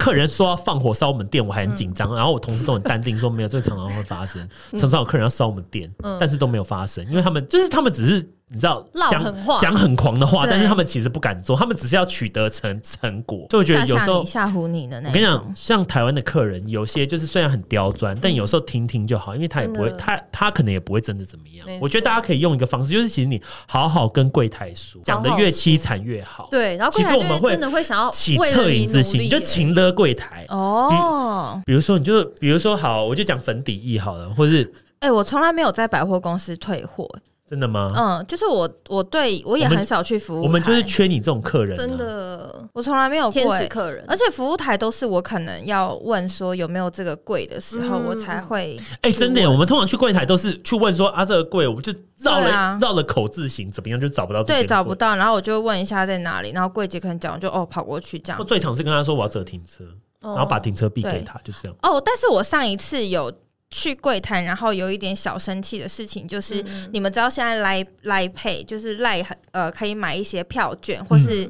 [0.00, 5.88] 客人说要放火烧我们店，我还很紧张，然后我同事都很淡定说没有，这个常常会发生， 常常有客人要烧我们店，
[6.18, 8.28] 但是都没有发生，因为他们就是他们只是。
[8.48, 13.44] 你知道讲讲很狂的话，但是他们其实不敢做，他们只是要取得成成果。
[13.50, 21.66] 所以我觉得有时候吓唬你的那，我跟你讲，像台湾的客人，有些就是虽然很刁钻，但有时候听听就好，因为他也不会，他他可能也不会真的怎么样。
[21.80, 26.46] 我觉得大家可以用一个方式，就是其实你好好跟柜台说，讲的越凄惨越好。
[26.48, 31.60] 对，然后其实我们会真的会想要起恻隐之心，你就勤勒柜台哦。
[31.66, 37.08] 比如说，你就比如说好，我就讲粉底液好了，或是哎，我从来没有在百货公司退货。
[37.48, 37.92] 真的吗？
[37.96, 48.76] 嗯，就是我，我对我也很少去服务台，我们就是缺你这种客人、啊，真的，我从来没有天使客人，而且服务台都是我可能要问说有没有这个柜的时候，嗯、我才会。
[49.02, 58.40] 哎、欸，真的，我们通常去柜台都是去问说啊，这个柜我们就绕了绕、啊、了口字形，怎么样就找不到，对，找不到，然后我就问一下在哪里，然后柜姐可能讲就哦跑过去这样。
[58.40, 59.84] 我最常是跟他说我要这个停车，
[60.22, 61.76] 哦、然后把停车币给他，就这样。
[61.82, 63.32] 哦，但是我上一次有。
[63.78, 71.44] 去柜台，然后有一点小生气的事情，就是、嗯、你们知道现在 Line Line Pay 就是赖呃可以买一些票券，或是、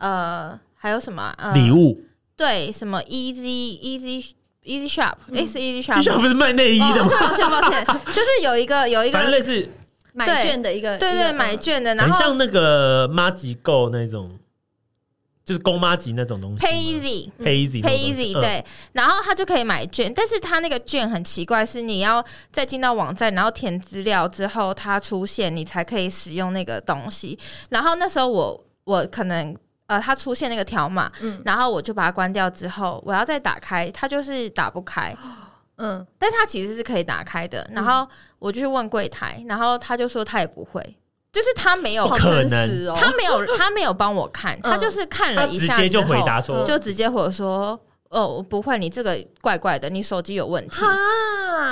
[0.00, 0.12] 嗯、
[0.50, 1.98] 呃还有什么礼、呃、物？
[2.36, 5.14] 对，什么 Easy Easy Easy Shop？
[5.32, 7.10] 哎、嗯，是 Easy Shop？Easy Shop 不是卖内衣的吗？
[7.10, 9.66] 哦、抱歉抱歉， 就是有一个有一个反正类似
[10.12, 14.30] 买券的一个，对对，对，买券的，然后很像那个妈吉购那种。
[15.50, 27.36] 就是公妈级那种东西，Pay Easy，Pay Easy，Pay Easy，对，然后他就可以买券，但是他那个券很奇怪，是你要再进到网站，然后填资料之后，它出现，你才可以使用那个东西。
[27.70, 29.52] 然后那时候我我可能
[29.86, 35.12] 呃，它出现那个条码，嗯，然后我就把它关掉之后，我要再打开，它就是打不开，
[35.78, 37.68] 嗯，但是它其实是可以打开的。
[37.72, 38.08] 然后
[38.38, 40.96] 我就去问柜台，然后他就说他也不会。
[41.32, 42.48] 就是他没有，可能
[42.94, 47.78] 他没有，他没有帮我看，他就是看了一下，直接就回答说，就直接回说。
[48.10, 50.80] 哦，不会，你这个怪怪的，你手机有问题。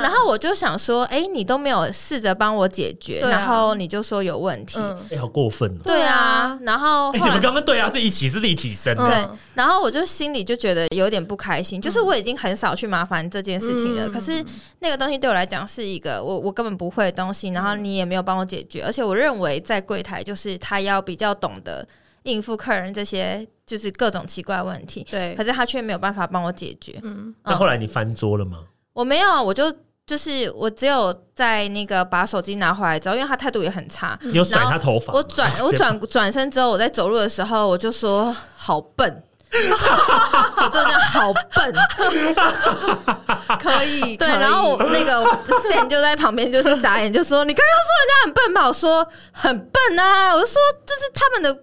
[0.01, 5.81] 然后我就想说，哎，你都没有试着帮我解决，啊、然后你就说有问题，哎、嗯，好过分哦。
[5.83, 9.39] 对啊，然后，后你们刚刚对啊是一起是立体声的，对。
[9.55, 14.45] 然后我就心里就觉得有点不开心，就是我已经很少去麻烦这件事情了，嗯、可是
[14.79, 21.85] 那个东西对我来讲是一个我我根本不会的东西，然后你也没有帮我解决，而且我认为在柜台就是他要比较懂得
[22.29, 23.47] 应付客人这些。
[23.69, 26.99] 就是各种奇怪问题，对，可是他却没有办法帮我解决。
[27.03, 28.61] 嗯，那后来你翻桌了吗？
[28.95, 29.71] 我没有，我就
[30.07, 35.13] 就是我只有在那个把手机拿回来之后，因为他态度也很差，你有甩他头发。
[35.13, 41.75] 我转 我转转身之后，我在走路的时候，我就说好笨， 我就这样好笨，
[43.61, 44.27] 可以对。
[44.29, 45.23] 然后那个
[45.71, 48.67] Sam 就在旁边就是傻眼，就说你刚刚说人家很笨吧？
[48.67, 51.63] 我说很笨啊，我就说这是他们的。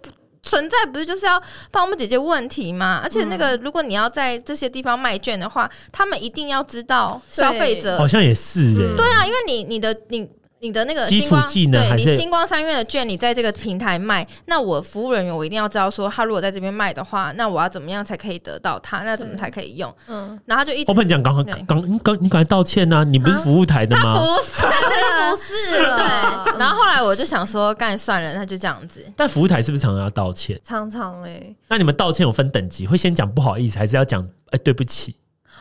[0.55, 3.01] 存在不是就是要帮我们解决问题吗？
[3.03, 10.29] 而且那个，如果你要在这些地方卖券的话，他们一定要知道消费者好像也是哎，对啊，因为你你的你。
[10.65, 19.04] 你的那个星光，对你星光三月的券，你在这个平台卖，那我服务人员我一定要知道说，他如果在这边卖的话，那我要怎么样才可以得到他？
[19.04, 19.93] 那怎么才可以用？
[20.08, 20.86] 嗯，然后就一直。
[20.88, 23.04] 我跟你讲，刚刚刚你刚你赶快道歉呐！
[23.04, 24.15] 你不是服务台的吗？
[24.15, 25.54] 不是，那不是。
[25.71, 26.60] 对。
[26.60, 29.06] 然后后来我就想说，干算了，那就这样子。
[29.15, 30.60] 但服务台是不是常常要道歉？
[30.63, 31.56] 常常哎。
[31.67, 35.15] 那你们道歉有分等级，会先讲不好意思，还是要讲哎对不起？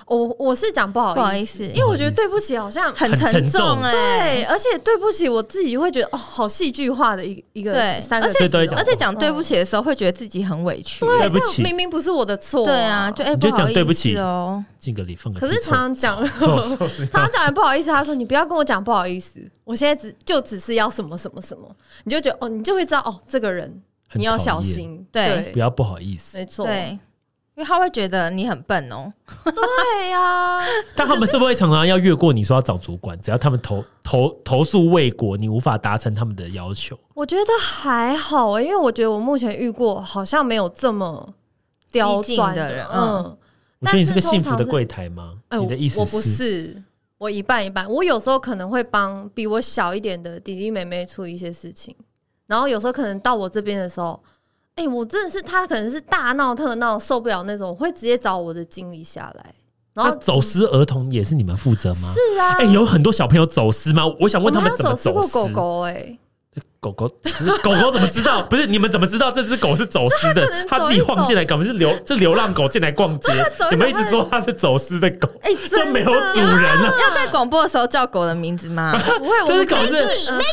[0.07, 14.17] 我我是讲不好意思，不好意思，因为我觉得对不起好像很沉重哎、欸，对，而且对不起我自己会觉得哦，好戏剧化的一个一个三个字，而且而且讲对不起的时候会觉得自己很委屈，对不起，明明不是我的错，对啊，就哎、欸，就讲对不起。
[14.17, 16.17] 哦，敬个礼，奉个可是常常讲，
[17.11, 21.69] 常常讲完不好意思，他说你不要跟我讲不好意思，我现在只就只是要什么什么什么，
[22.05, 26.99] 你就觉得哦，你就会知道哦，这个人你要小心，对，不要不好意思，没错，对。
[27.57, 29.13] 因为他会觉得你很笨哦，
[29.45, 30.67] 对呀、啊。
[30.97, 33.17] 但他们是不是会常常要越过你说要找主管？
[33.23, 36.99] 只要他们投投投诉未果，你无法达成他们的要求。
[37.15, 41.33] 我觉得还好诶，因为我觉得我目前遇过好像没有这么
[41.93, 42.85] 刁钻的人。
[42.93, 43.37] 嗯，
[43.79, 45.35] 我觉得你是个幸福的柜台吗？
[45.51, 46.01] 哎，你的意思是？
[46.01, 46.83] 我不是，
[47.19, 47.89] 我一半一半。
[47.89, 51.95] 我有时候可能会帮比我小一点的弟弟妹妹处理一些事情，
[52.49, 54.21] 然后有时候可能到我这边的时候。
[54.77, 59.55] 哎、欸，我真的是他，可能是大闹特闹受不了那种，我会直接找我的经理下来。
[59.95, 62.13] 然后走失儿童也是你们负责吗？
[62.13, 64.03] 是啊，哎、欸，有很多小朋友走失吗？
[64.19, 65.05] 我想问他们怎么走失？
[65.05, 66.19] 走失过狗狗、欸？
[66.85, 66.91] 哎。
[66.91, 67.09] 狗狗，
[67.65, 68.43] 狗狗怎么知道？
[68.43, 70.47] 不是你们怎么知道这只狗是走私的？
[70.69, 73.33] 它自己晃进来，可能是流这流浪狗进来逛街。
[73.71, 76.95] 你们一直说它是走私的狗，哎，就没有主人了。
[77.01, 78.93] 要在广播的时候叫狗的名字吗？
[79.19, 80.05] 不会，这只狗是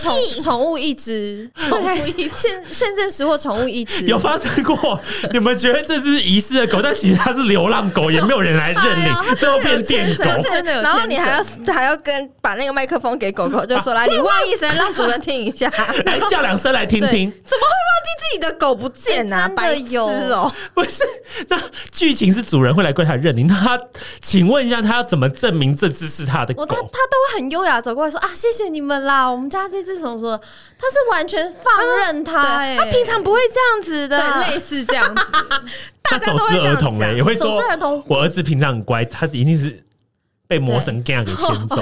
[0.01, 4.99] 宠宠物一只，宠物一现现证实或宠物一只有发生过。
[5.33, 10.23] 你们觉得这只遗失的狗，但其实它是流浪狗，也没有人来认领，最后变电狗。
[10.63, 15.69] 然后你还要还要跟把那个麦克风给狗狗，就说来，你汪一声，让主人听一下。
[16.29, 19.49] 叫两声来听听，怎么会忘记自己的狗不见呢？
[19.55, 20.51] 白痴哦！
[20.73, 21.03] 不是，
[21.49, 21.59] 那
[21.91, 23.79] 剧情是主人会来柜台认领，那他
[24.21, 26.65] 请问一下，他要怎么证明这只是他的狗？
[26.65, 30.37] 他他都会很优雅走过来说啊，谢谢你们啦，我们家这只什么什么，
[30.77, 32.41] 他是完全放任他，
[32.77, 35.23] 他平常不会这样子的，类似这样子。
[36.03, 37.57] 他走失儿童哎，也会说，
[38.07, 39.81] 我儿子平常很乖，他一定是
[40.45, 41.81] 被魔神 gang 给 牵走。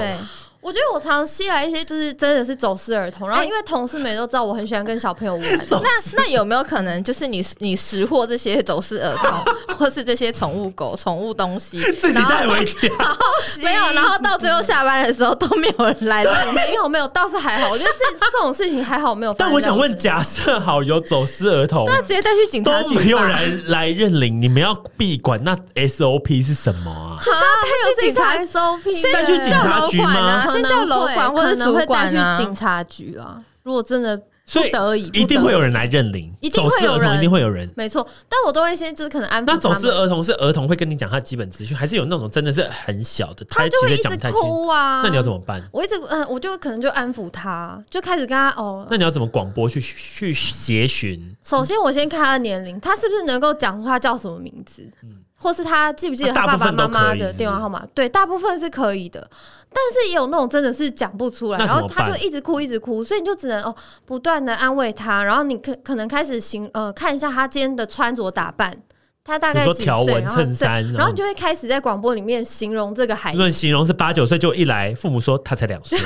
[0.62, 3.26] 我觉得我常常吸来一些，就是真的是走失儿童。
[3.26, 9.32] 然后因为同事们都知道我很喜欢跟小朋友玩， 那那有没有可能就是你你识货这些走失儿童，
[9.76, 12.72] 或是这些宠物狗、宠物东西 自己带回家？
[12.98, 13.16] 然后
[13.64, 16.52] 没有，然后到最后下班的时候都没有人来了。
[16.52, 17.70] 没有没有，倒是还好。
[17.70, 19.32] 我觉得这这种事情还好没有。
[19.34, 27.16] 但我想问，假设好有走失儿童，那直接带去警察局，都没有人来认领，你们要闭馆，那 SOP 是什么啊？
[27.22, 30.49] 他有警察 SOP，带去警察局吗？
[30.52, 33.42] 先叫楼管或者主管啊，去警察局啊。
[33.62, 36.32] 如果真的不得已，一定会有人来认领。
[36.40, 37.70] 一定会有人，一定会有人。
[37.76, 39.46] 没错，但我都会先就是可能安抚。
[39.46, 45.02] 那走失儿童是儿童会跟你讲他基本资讯，还是有那种真的是很小的，他就会一直哭啊？
[45.04, 45.62] 那你要怎么办？
[45.70, 48.86] 我一直嗯，我就可能就安抚他，就开始跟他哦。
[48.90, 51.36] 那你要怎么广播去去协寻？
[51.44, 54.82] 首先我先看他的年龄，他是不是能够讲出他叫什么名字？
[55.02, 55.18] 嗯。
[55.42, 57.82] 或是他记不记得他爸爸妈妈的电话号码？
[57.94, 59.26] 对，大部分是可以的，
[59.72, 63.74] 但是也有那种真的是讲不出来，然后他就一直哭一直哭，所以你就只能哦
[64.04, 68.76] 不断的安慰他，然后你可可能开始形呃看一下他今天的穿着打扮，
[69.24, 75.98] 他大概几岁，条纹衬衫，然后你就会开始在广播里面形容这个孩子，论形容是八九岁，就一来父母说他才两岁，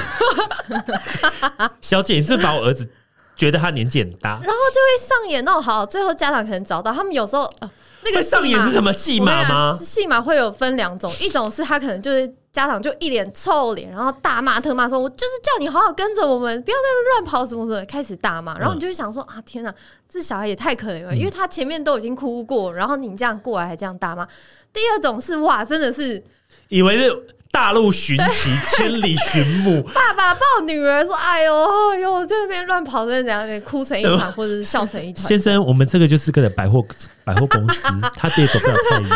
[1.83, 2.89] 小姐你是把我儿子
[3.35, 7.43] 觉得他年纪很大，然后就会上演那种好，最后家长可能找到他们有时候。
[7.59, 7.69] 呃
[8.05, 9.79] 那个上演是什么戏码吗？
[9.81, 19.75] 戏码会有分两种，一种是他可能就是家长就一脸臭脸，然后大骂特骂说：“我就是叫你好好跟着我们，不要在乱跑什么什么。”开始大骂，然后你就会想说：“啊，天哪，
[20.09, 24.27] 这小孩也太可怜了，因为他前面都已经哭过，然后你这样过来还这样大骂。”
[24.73, 26.23] 第二种是哇，真的是
[26.69, 27.27] 以为是。
[27.55, 29.81] 大陆寻奇，千里寻母。
[29.95, 31.55] 爸爸抱女儿说：“哎呦，
[31.93, 36.85] 哎呦，就那边乱跑，在怎样，哭成一团，或者是笑成一团。”先生，我们这个就是个百货
[37.23, 37.87] 百货公司，
[38.19, 39.09] 他也走不了太远。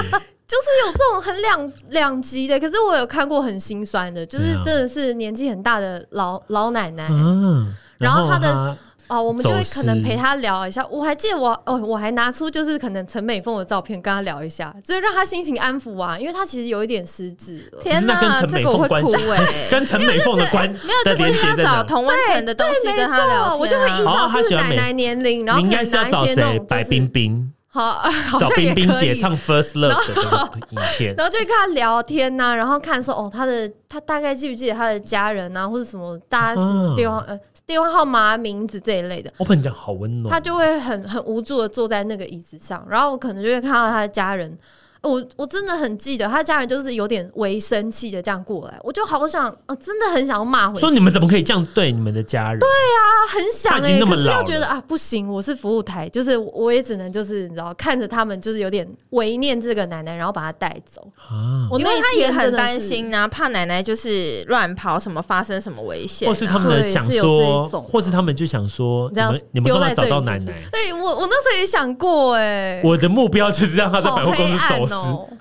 [0.47, 8.78] 就是有这种很两两极的，可是我有看过很心酸的，就是真的是年纪很大的老老奶奶，嗯，然后她的。
[9.09, 10.87] 哦，我们就会可能陪他聊一下。
[10.91, 17.81] 我还记得我哦，我还拿出就是可能陈美凤的照片跟他聊一下，就是让他心情安抚啊，因为他其实有一点失智了。
[17.81, 23.57] 天哪，这个我会哭哎，跟陈美凤的关没有，就是要找同温层的东西跟他聊。
[23.57, 26.59] 我就会依照就是奶奶年龄，然后应该是要找谁？
[26.69, 27.53] 白冰冰。
[27.71, 28.03] 好，
[28.41, 37.39] 找冰冰姐唱《First Love》的影片， 然后就跟他聊天呐、啊，然后看说哦，他的他大概记不记得他的家人啊，或者什么大家什么电话呃
[37.69, 39.31] 电话号码、名字这一类的。
[39.37, 40.33] 我跟你讲，好温暖。
[40.33, 44.57] 他就会很很无助的坐在那个椅子上，然后我可能就会看到他的家人。
[45.03, 50.80] 我我真的很记得，他家人就是有点微生气的这样过来，我就好想，呃，真的很想要骂回去。
[50.80, 52.59] 说你们怎么可以这样对你们的家人？
[52.59, 61.68] 对啊，很想哎、欸，可是又觉得啊，不行，我是服务台，就是我也只能就是你知道，看着他们就是有点为念这个奶奶，然后把她带走啊。
[61.78, 70.53] 因为他也很担心啊，怕奶奶就是乱跑，什么发生什么危险、啊，或是他们想说，或是他们就想说，你们你们都要找到奶奶。
[70.72, 74.88] 对我我那时候也想过哎、欸，我的目标就是让他在百货公司走。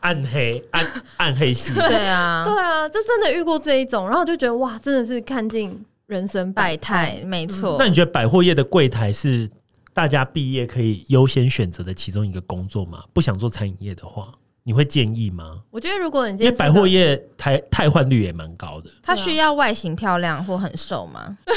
[0.02, 0.86] 暗黑暗
[1.18, 7.76] 暗黑系，对啊，对啊，就真的遇过这一种，然后我就觉得哇，真的是看尽人生百态，没错。
[7.80, 9.50] 那你觉得百货业的柜台是
[9.94, 13.04] 大家毕业可以优先选择的其中一个工作吗？
[13.14, 14.24] 不想做餐饮业的话，
[14.64, 15.62] 你会建议吗？
[15.72, 21.38] 我觉得如果你因为百货业汰汰换率也蛮高的，它需要外形漂亮或很瘦吗？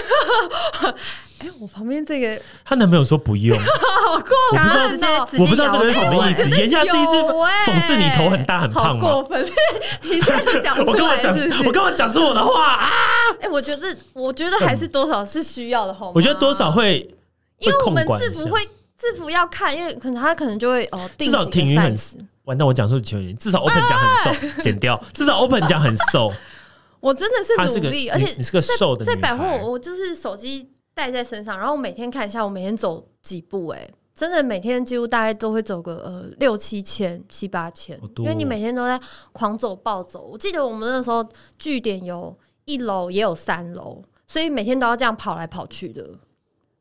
[1.41, 6.49] 哎、欸，我旁边这个，她男朋友说不用，好过分，我不知道，我不知道这个是什么意思。
[6.51, 7.23] 言下之意是
[7.67, 9.01] 讽刺你头很大很胖吗？
[9.01, 9.45] 过分，
[10.03, 11.67] 你现在就讲出来 是不是？
[11.67, 12.91] 我跟我讲出我的话啊！
[13.41, 16.13] 哎、欸，我觉得，我觉得还是多少是需要的，好吗？
[16.15, 16.99] 我觉得多少会，
[17.59, 18.63] 因为我们制服会
[18.99, 21.97] 制服要看，因为可能他可能就会哦，至少挺云很
[22.45, 26.31] 完蛋，我讲出球员，至少 open 讲很瘦，剪掉， 至少 open 讲很瘦。
[27.01, 30.69] 我真的是努力，而且你是个瘦的，在百货，我就是手机。
[31.01, 39.01] 带在身上，然后我每天看一下，我每天走几步，欸，哎，真的每天几乎大概都会走个呃六七千、七八千，因为你每天都在
[39.33, 40.29] 狂走暴走。
[40.31, 41.27] 我记得我们那时候
[41.59, 42.37] 据点有
[42.67, 46.07] 一楼也有三楼，所以每天都要这样跑来跑去的，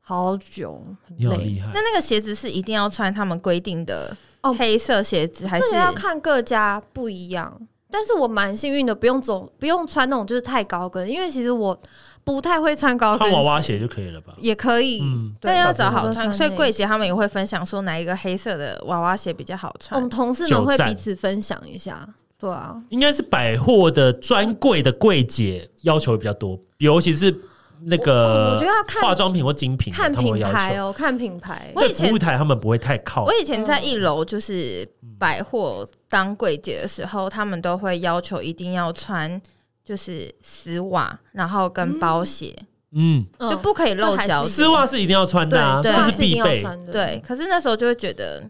[0.01, 1.63] 好久，很累。
[1.73, 7.57] 那那个鞋子是一定要穿他们规定的哦黑色鞋子，还是要看各家不一样？
[7.91, 11.79] 但是我蛮幸运的，不用走，不用穿那种就是太高跟，因为其实我。
[12.21, 14.33] 不太会穿高跟鞋，穿娃娃鞋就可以了吧？
[14.37, 16.31] 也可以，嗯，对，要找好穿。
[16.31, 19.97] 所以柜姐他们也会分享说哪一个黑色的娃娃鞋比较好穿。
[19.97, 22.75] 我们同事们会彼此分享一下，对啊。
[22.89, 27.35] 应该是百货的专柜的柜姐要求比较多，尤其是
[27.83, 31.71] 那个我觉得要看化妆品或精品，看品牌哦，看品牌。
[31.75, 33.23] 我以前服务台他们不会太靠。
[33.25, 39.41] 我以前在一楼就是百货当柜姐的时候，他们都会要求一定要穿。
[39.85, 42.55] 就是丝袜，然后跟包鞋，
[42.91, 44.43] 嗯，就不可以露脚。
[44.43, 46.63] 丝袜是一定要穿的啊，这是必备。
[46.91, 48.47] 对，可是那时候就会觉得，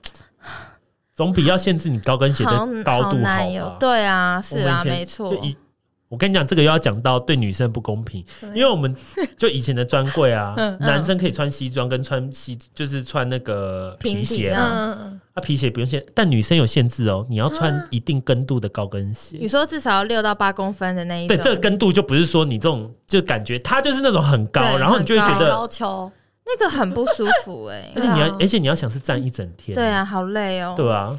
[1.15, 2.51] 总比要限制你高跟鞋的
[2.83, 3.77] 高度好吧？
[3.79, 5.33] 对啊，是啊，没错。
[6.09, 8.93] 我跟你讲，这个又要讲到对女生不公平，因为我们
[9.37, 14.97] 就以前的专柜啊， 男生可以穿西装跟穿西，就是穿那个皮鞋啊，
[15.33, 19.37] 啊皮鞋不用限，但女生有限制哦，你要穿一定跟度的高跟鞋。
[19.39, 25.67] 你说至少要六到八公分的那一种，对，这个跟度就不是说你这种就感觉它就是那种很高，然后你就会觉得高。
[25.67, 26.11] 跷，
[26.43, 31.15] 那个很不舒服哎， 而且你要，而且你要想是站一整天，对啊，好累哦，对啊。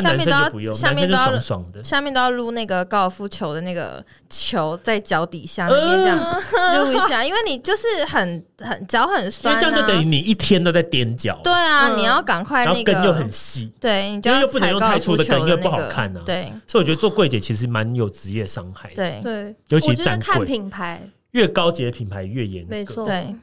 [0.00, 11.38] 下面都要，下面都要爽爽的，下面都要撸那个高尔夫球的那个球在脚底下那边这样撸一下，因为你就是很很脚很酸，因为这样就等于你一天都在踮脚。
[11.44, 16.22] 对啊，你要赶快那个跟又很细，对，因为又不能用太粗的跟，因为不好看啊。
[16.24, 18.94] 对，所以我觉得做柜姐其实蛮有职业伤害的。
[18.96, 22.70] 对对，尤其是，看品牌，越高级的品牌越严格。
[22.70, 23.34] 没错，对，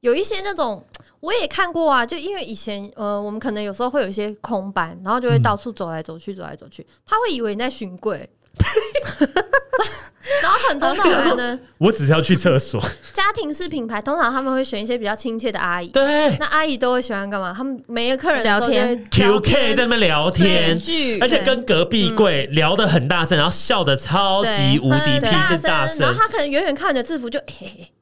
[0.00, 0.84] 有一些那种。
[1.20, 8.30] 我也看过啊，就因为以前呃，我们可能有时候会有一些空班，然后就会到处走来走去，走来走去，他会以为你在巡柜，
[10.40, 12.80] 然后很多那种可能， 我只是要去厕所。
[13.12, 17.52] 家庭式品牌通常他们会选一些比较亲切的阿姨，对，那阿姨都会喜欢干嘛？
[17.52, 20.80] 他们每个客人聊天，QK 在那边聊天，
[21.20, 27.92] 而且跟隔壁柜聊得很大声，然后笑得超级无敌大声，然后他可能远远看你的制服就嘿嘿。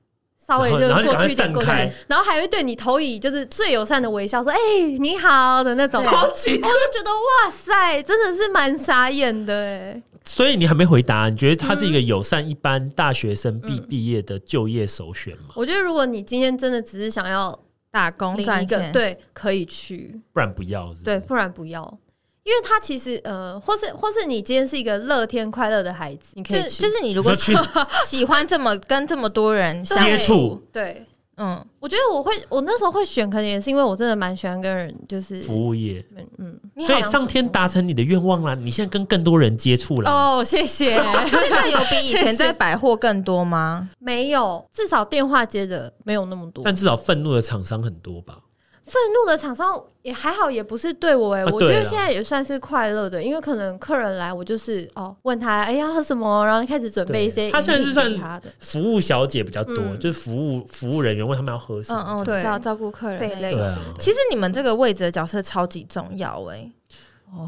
[0.47, 1.71] 稍微就过去一点过去，
[2.07, 4.59] 然后还会对你投以就是最友善的微笑，说：“哎，
[5.01, 10.03] 你好的那种。”超级，我就觉得哇塞，真的是蛮傻眼的哎。
[10.25, 15.55] 所以你还没回答，你觉得他是一个友善一般大学生毕毕业的就业首选吗？
[15.55, 17.57] 我觉得如果你今天真的只是想要
[17.91, 20.95] 打工赚钱，对，可以去，不然不要。
[21.05, 21.99] 对，不然不要。
[22.47, 27.53] 因为他其实呃，或是或是你今天是一个乐天快乐的孩子，你可以就是你如果喜
[28.07, 31.05] 喜欢这么跟这么多人接触，对，
[31.39, 36.07] 嗯，我觉得我会我那时候会选，可能也是因为我真的蛮喜欢跟人就是服务业，
[36.39, 40.95] 嗯，所以上天达成你的愿望啦，你现在跟更多人接触了哦，谢谢。
[41.27, 43.91] 现在有比以前在百货更多吗？
[43.99, 48.39] 没有，至少电话接的没有那么多，但至少愤怒的厂商很多吧。
[48.87, 57.51] 愤怒的厂商也还好，也不是对我哎、欸，我觉得现在也算是快乐的，因为可能客人来，我就是哦问他哎呀喝什么，然后开始准备一些。
[57.51, 63.79] 他现在是算他的服务小姐比较多，嗯、就是服务服务人员问他们要喝什么，嗯嗯，对，照照顾客人这一类的。
[63.99, 66.73] 其实你们这个位置的角色超级重要哎、欸。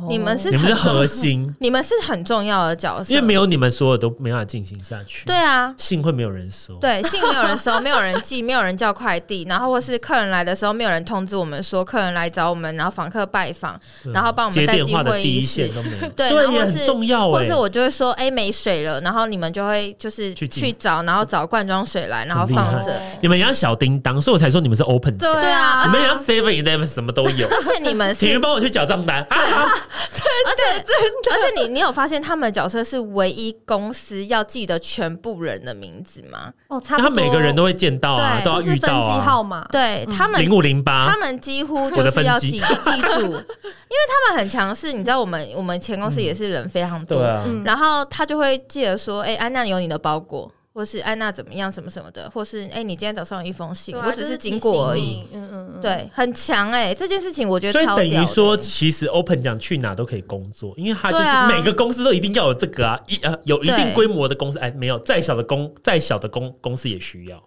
[0.09, 5.25] 你们是你们是核心，你们是很重要的角色，因为没有你们，所有都没办法进行下去。
[5.27, 13.79] 对啊，信会没有人收，对，信没有人收，没有人寄，没有人叫快递， 然后或是客人来的时候，没有人通知我们说客人来找我们，然后访客拜访，
[14.13, 15.71] 然后帮我们带进会议室，
[16.17, 23.01] 对，然后是重要，或是我就会说，哎，没水了，然后你们就会就是去找，然后找罐装水来，然后放着。
[23.21, 29.23] 你们要小叮当，所以我才说你们是 open，对啊，你们要 seven eleven 什么都有，而且你们 请人帮我去缴账单。
[29.31, 29.39] 啊。
[30.47, 30.85] 而且，
[31.31, 36.53] 而且你你有发现他们的角色是唯一公司要记得全部人的名字吗？
[36.69, 39.21] 哦，差不多，他每个人都会见到啊，都要遇到啊。
[39.21, 44.93] 号码，对他们零五零八，他们几乎就是要记记住， 因为他们很强势。
[44.93, 47.21] 你知道，我们我们前公司也是人非常多，
[47.65, 55.25] 然后他就会记得说：“哎，安娜有你的包裹。”或是安娜怎么样什么什么的，或是哎、欸，你今天早上有一封信，啊、我只是经过而已。
[55.33, 57.97] 嗯嗯嗯，对，很强哎、欸，这件事情我觉得超。
[57.97, 67.43] 所以等于说，其实 Open 讲去哪都可以工作，因为他就是每个公司都一定要有这个啊，一呃有一定规模的公司，哎，没有再小的公再小的公公司也需要。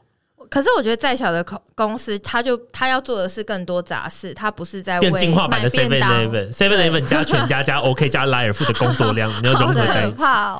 [0.51, 10.17] 可是我觉得再小的公公司，他就他要做的是更多杂事，他不是在变进化版的 Seven Eleven，Seven Eleven 加全家 加 OK 加莱尔富的工作量， 你要融合在一起。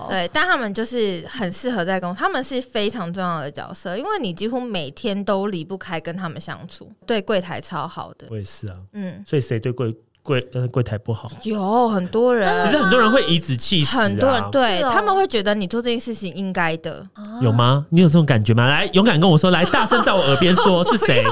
[0.09, 8.27] 对，但他们就是很适合在公司，他们是非常重要的角色，因为你几乎每天都离不开跟他们相处，对柜台超好的。
[8.29, 9.93] 我也是啊，嗯，所以谁对柜？
[10.23, 17.05] 柜呃柜台不好，有很多人，其实很多人会颐指气使，很多人对他们会觉得你做这件事情应该的，
[17.41, 17.85] 有吗？
[17.89, 18.67] 你有这种感觉吗？
[18.67, 21.23] 来，勇敢跟我说，来大声在我耳边说 是谁？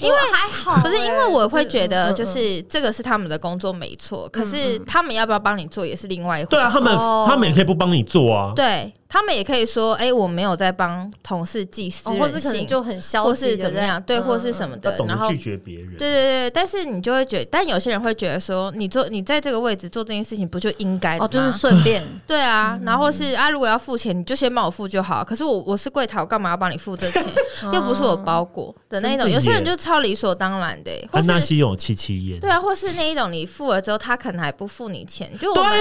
[0.00, 6.50] 因为还好，不是因为我会觉得就是这个是他们的工作没错，可是他们要不要帮你做也是另外一回事。
[6.50, 6.96] 对啊，他们
[7.26, 8.52] 他们也可以不帮你做啊。
[8.54, 8.92] 对。
[9.10, 14.02] 他们也可以说：“哎，我没有在帮同事寄私人信，或是可能就很消极，或是怎么样？
[14.02, 14.94] 对，或是什么的。
[15.08, 15.96] 然后拒绝别人。
[15.96, 21.16] 对对对，但是你就会觉得，但有些人会觉得说，你做你在这个位置做这件事情，不就应该？
[21.16, 22.06] 哦，就是顺便。
[22.28, 25.24] 对啊，然后是啊，如果要付钱，你就先帮我付就好。
[25.24, 27.24] 可是我我是柜台，我干嘛要帮你付这钱？
[27.72, 29.30] 又不是我包裹的那种。
[29.30, 30.92] 有些人就超理所当然的。
[31.10, 32.38] 安纳西有戚戚焉。
[32.38, 35.36] 对啊，或是那一种，你付了之后，他可能还不付你钱。
[35.38, 35.72] 就我们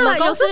[0.00, 0.44] 我们公司，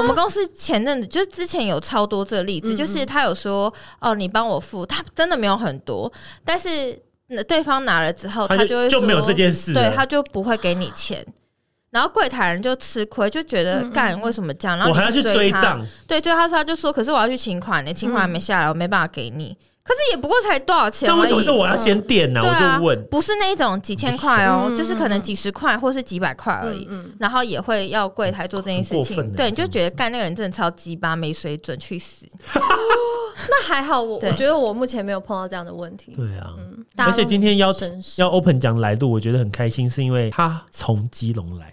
[0.00, 1.80] 我们公司前阵子就之前有。
[1.84, 6.10] 超多这个例子，嗯嗯就是他有说哦，你帮我付，他真的没有很多，
[6.42, 6.98] 但是
[7.46, 11.22] 对方拿了之后，他就，会说就没有这件事，对，他就不会给你钱。
[11.90, 14.78] 然后柜台人就吃亏，就觉得干为什么这样？
[14.78, 19.54] 然后我还要去追账，对，就他说他就说，可是我要去请款，你请款还没下来，我没办法给你。
[19.84, 21.06] 可是也不过才多少钱？
[21.06, 22.40] 那为什么是我要先垫呢？
[22.40, 26.88] 我就问，不是那一种几千块哦，就是可能几十块或是几百块而已。
[27.18, 32.26] 然后也会要柜台做这件事情，对，你就觉得干那个人真的超鸡巴，没水准，去死。
[33.50, 36.14] 那还好，我我觉得我目前没有碰到这样的问题。
[36.16, 36.54] 对啊，
[36.96, 37.70] 而且今天要
[38.16, 41.70] 要 open 讲来路，我觉得很开心，是因为他从基隆来。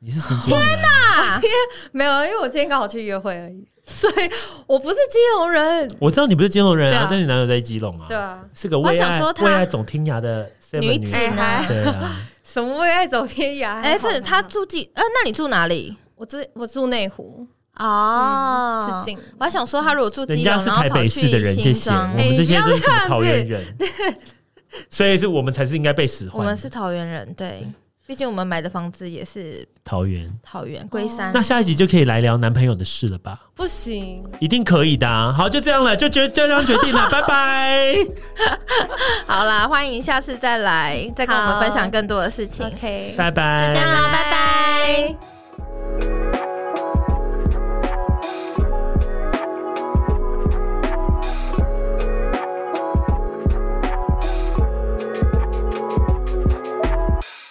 [0.00, 0.60] 你是从基隆？
[0.60, 1.40] 天哪！
[1.42, 1.52] 今天
[1.90, 4.30] 没有，因为我今天刚好去约会而已， 所以
[4.66, 5.90] 我不是基隆人。
[5.98, 8.04] 我知道你不是基隆人啊，但你男友在基隆啊？
[8.06, 11.64] 对啊，是个为爱为爱走天涯的女子啊。
[11.66, 13.80] 对啊， 什么为爱走天涯？
[13.80, 15.96] 哎，是他住基，呃，那你住哪里？
[16.14, 19.18] 我住我住内湖哦，是近。
[19.38, 23.64] 我还想说，他如果住基隆，人家是台北市的人，谢谢我们这些都是桃园人，
[24.90, 26.40] 所以是我们才是应该被使唤。
[26.40, 27.66] 我们是桃园人，对。
[28.08, 31.30] 毕竟我们买的房子也是桃园，桃园龟山。
[31.34, 33.38] 那下一集就可以来聊男朋友的事了吧？
[33.54, 35.06] 不行，一定可以的。
[35.34, 37.94] 好，就这样了，就决就这样决定了， 拜拜。
[39.26, 42.66] 好啦，欢迎下次再来，再跟我们分享更多的事情。
[42.66, 45.27] OK，拜拜，就这样啦，拜拜。